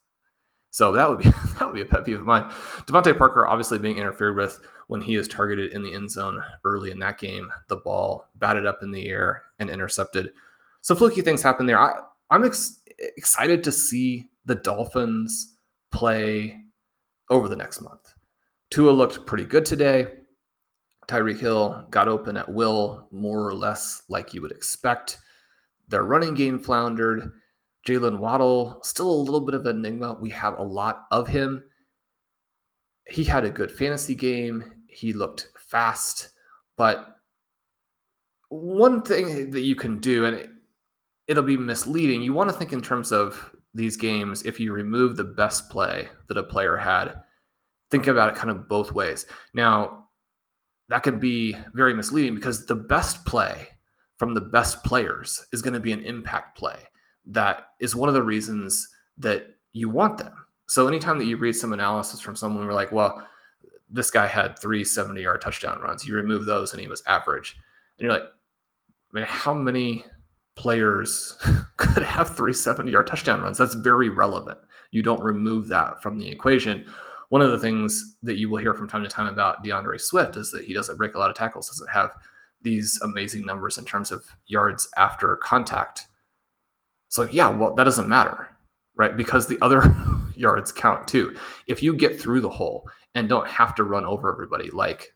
[0.73, 2.51] So that would be that would be a pet peeve of mine.
[2.87, 4.59] DeVante Parker obviously being interfered with
[4.89, 7.53] when he is targeted in the end zone early in that game.
[7.69, 10.33] The ball batted up in the air and intercepted.
[10.81, 11.79] So fluky things happen there.
[11.79, 12.01] I,
[12.31, 15.57] I'm ex- excited to see the Dolphins
[15.93, 16.59] play
[17.31, 18.15] over the next month.
[18.71, 20.07] Tua looked pretty good today.
[21.07, 25.19] Tyreek Hill got open at will, more or less like you would expect.
[25.89, 27.31] Their running game floundered.
[27.87, 30.17] Jaylen Waddle, still a little bit of an enigma.
[30.21, 31.65] We have a lot of him.
[33.09, 34.65] he had a good fantasy game.
[34.87, 36.31] He looked fast,
[36.77, 37.17] but
[38.49, 40.51] one thing that you can do, and it,
[41.27, 44.43] it'll be misleading, you want to think in terms of these games.
[44.45, 47.15] If you remove the best play that a player had,
[47.91, 49.27] think about it kind of both ways.
[49.55, 50.09] Now,
[50.89, 53.69] that can be very misleading because the best play
[54.19, 56.77] from the best players is going to be an impact play.
[57.27, 60.33] That is one of the reasons that you want them.
[60.67, 63.27] So anytime that you read some analysis from someone, we're like, well,
[63.91, 66.07] this guy had three 70 yard touchdown runs.
[66.07, 67.57] You remove those and he was average.
[67.99, 68.25] And you're like,
[69.13, 70.05] I mean, how many
[70.57, 71.37] players
[71.77, 73.59] could have three 70 yard touchdown runs?
[73.59, 74.59] That's very relevant.
[74.91, 76.87] You don't remove that from the equation.
[77.29, 80.37] One of the things that you will hear from time to time about D'Andre Swift
[80.37, 82.13] is that he doesn't break a lot of tackles, doesn't have
[82.63, 86.09] these amazing numbers in terms of yards after contact.
[87.13, 88.49] So, yeah, well, that doesn't matter,
[88.97, 89.15] right?
[89.15, 89.95] Because the other
[90.35, 91.37] yards count too.
[91.67, 95.13] If you get through the hole and don't have to run over everybody like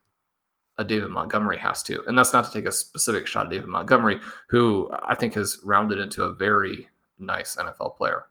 [0.77, 3.69] a David Montgomery has to, and that's not to take a specific shot at David
[3.69, 4.21] Montgomery,
[4.51, 6.87] who I think has rounded into a very
[7.19, 8.27] nice NFL player.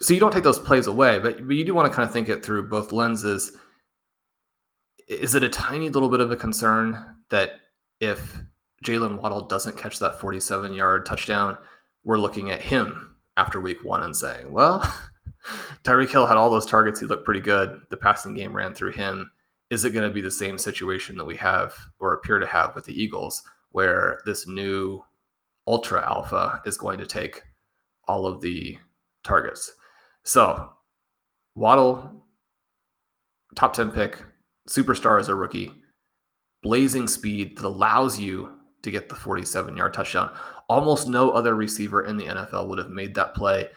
[0.00, 2.12] So you don't take those plays away, but, but you do want to kind of
[2.12, 3.50] think it through both lenses.
[5.08, 7.54] Is it a tiny little bit of a concern that
[7.98, 8.38] if
[8.84, 11.58] Jaylen Waddle doesn't catch that 47 yard touchdown,
[12.04, 14.80] we're looking at him after week one and saying, well,
[15.84, 17.00] Tyreek Hill had all those targets.
[17.00, 17.80] He looked pretty good.
[17.90, 19.30] The passing game ran through him.
[19.70, 22.74] Is it going to be the same situation that we have or appear to have
[22.74, 23.42] with the Eagles,
[23.72, 25.02] where this new
[25.66, 27.42] ultra alpha is going to take
[28.06, 28.78] all of the
[29.24, 29.72] targets?
[30.22, 30.70] So,
[31.54, 32.24] Waddle,
[33.54, 34.22] top 10 pick,
[34.68, 35.72] superstar as a rookie,
[36.62, 38.50] blazing speed that allows you
[38.82, 40.34] to get the 47 yard touchdown.
[40.68, 43.68] Almost no other receiver in the NFL would have made that play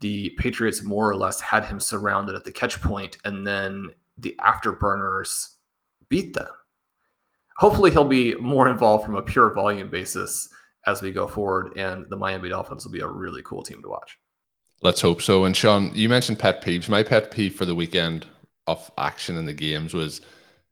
[0.00, 3.88] the Patriots more or less had him surrounded at the catch point, and then
[4.18, 5.54] the afterburners
[6.08, 6.48] beat them.
[7.56, 10.48] Hopefully, he'll be more involved from a pure volume basis
[10.86, 13.88] as we go forward, and the Miami Dolphins will be a really cool team to
[13.88, 14.18] watch.
[14.82, 15.44] Let's hope so.
[15.44, 16.88] And Shawn, you mentioned pet peeves.
[16.88, 18.26] My pet peeve for the weekend
[18.66, 20.20] of action in the games was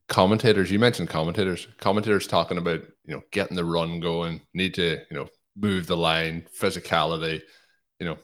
[0.08, 0.70] commentators.
[0.70, 1.66] You mentioned commentators.
[1.80, 5.26] Commentators talking about you know getting the run going, need to you know
[5.56, 7.42] move the line, physicality.
[7.98, 8.18] You know,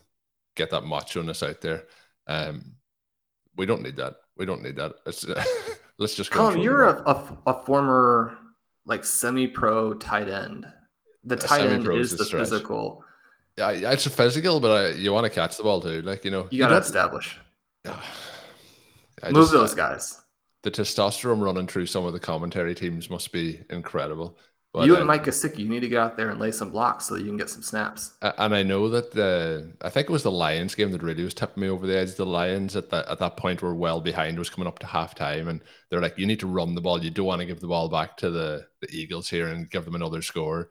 [0.57, 1.85] get that macho-ness out there.
[2.27, 2.75] Um,
[3.57, 4.17] we don't need that.
[4.37, 4.95] We don't need that.
[5.05, 5.27] Let's,
[5.99, 6.51] let's just go.
[6.55, 8.37] you're a, a, a, former
[8.87, 10.67] like semi-pro tight end.
[11.25, 12.41] The tight end is, is the stretch.
[12.41, 13.05] physical.
[13.59, 16.01] Yeah, it's a physical, but I, you want to catch the ball too.
[16.03, 17.39] Like you know, you got to establish.
[19.23, 20.21] I Move just, those guys.
[20.63, 24.39] The testosterone running through some of the commentary teams must be incredible.
[24.73, 26.71] But, you and uh, Mike Gesicki, you need to get out there and lay some
[26.71, 28.13] blocks so you can get some snaps.
[28.23, 31.35] And I know that the I think it was the Lions game that really was
[31.35, 32.15] tipping me over the edge.
[32.15, 35.49] The Lions at that at that point were well behind, was coming up to halftime,
[35.49, 37.03] and they're like, "You need to run the ball.
[37.03, 39.85] You don't want to give the ball back to the the Eagles here and give
[39.85, 40.71] them another score."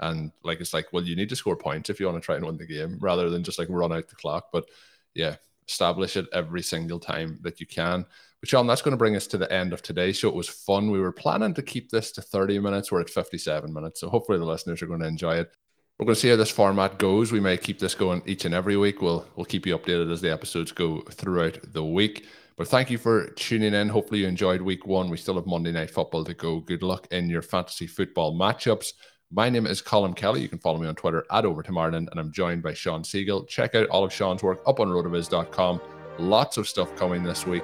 [0.00, 2.36] And like it's like, well, you need to score points if you want to try
[2.36, 4.48] and win the game, rather than just like run out the clock.
[4.52, 4.66] But
[5.14, 5.36] yeah,
[5.66, 8.04] establish it every single time that you can.
[8.40, 10.28] But Shawn, that's going to bring us to the end of today's show.
[10.28, 10.90] It was fun.
[10.90, 12.92] We were planning to keep this to 30 minutes.
[12.92, 14.00] We're at 57 minutes.
[14.00, 15.50] So hopefully the listeners are going to enjoy it.
[15.98, 17.32] We're going to see how this format goes.
[17.32, 19.02] We may keep this going each and every week.
[19.02, 22.26] We'll we'll keep you updated as the episodes go throughout the week.
[22.56, 23.88] But thank you for tuning in.
[23.88, 25.10] Hopefully you enjoyed week one.
[25.10, 26.60] We still have Monday night football to go.
[26.60, 28.92] Good luck in your fantasy football matchups.
[29.32, 30.40] My name is Colm Kelly.
[30.40, 33.02] You can follow me on Twitter at Over to Martin, and I'm joined by Shawn
[33.02, 33.46] Siegele.
[33.48, 35.80] Check out all of Shawn's work up on rotoviz.com.
[36.18, 37.62] Lots of stuff coming this week.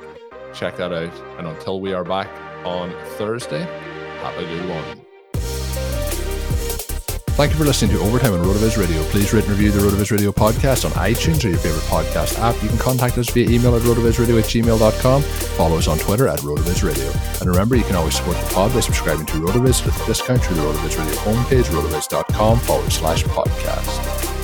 [0.55, 1.13] Check that out.
[1.39, 2.29] And until we are back
[2.65, 5.05] on Thursday, have a good one.
[7.35, 9.03] Thank you for listening to Overtime on RotoViz Radio.
[9.07, 12.55] Please rate and review the RotoViz Radio podcast on iTunes or your favorite podcast app.
[12.63, 15.23] You can contact us via email at rotovizradio at gmail.com.
[15.23, 17.11] Follow us on Twitter at RotoViz Radio.
[17.41, 20.45] And remember, you can always support the pod by subscribing to RotoViz with a discount
[20.45, 24.44] through the RotoViz Radio homepage, rotoviz.com forward slash podcast.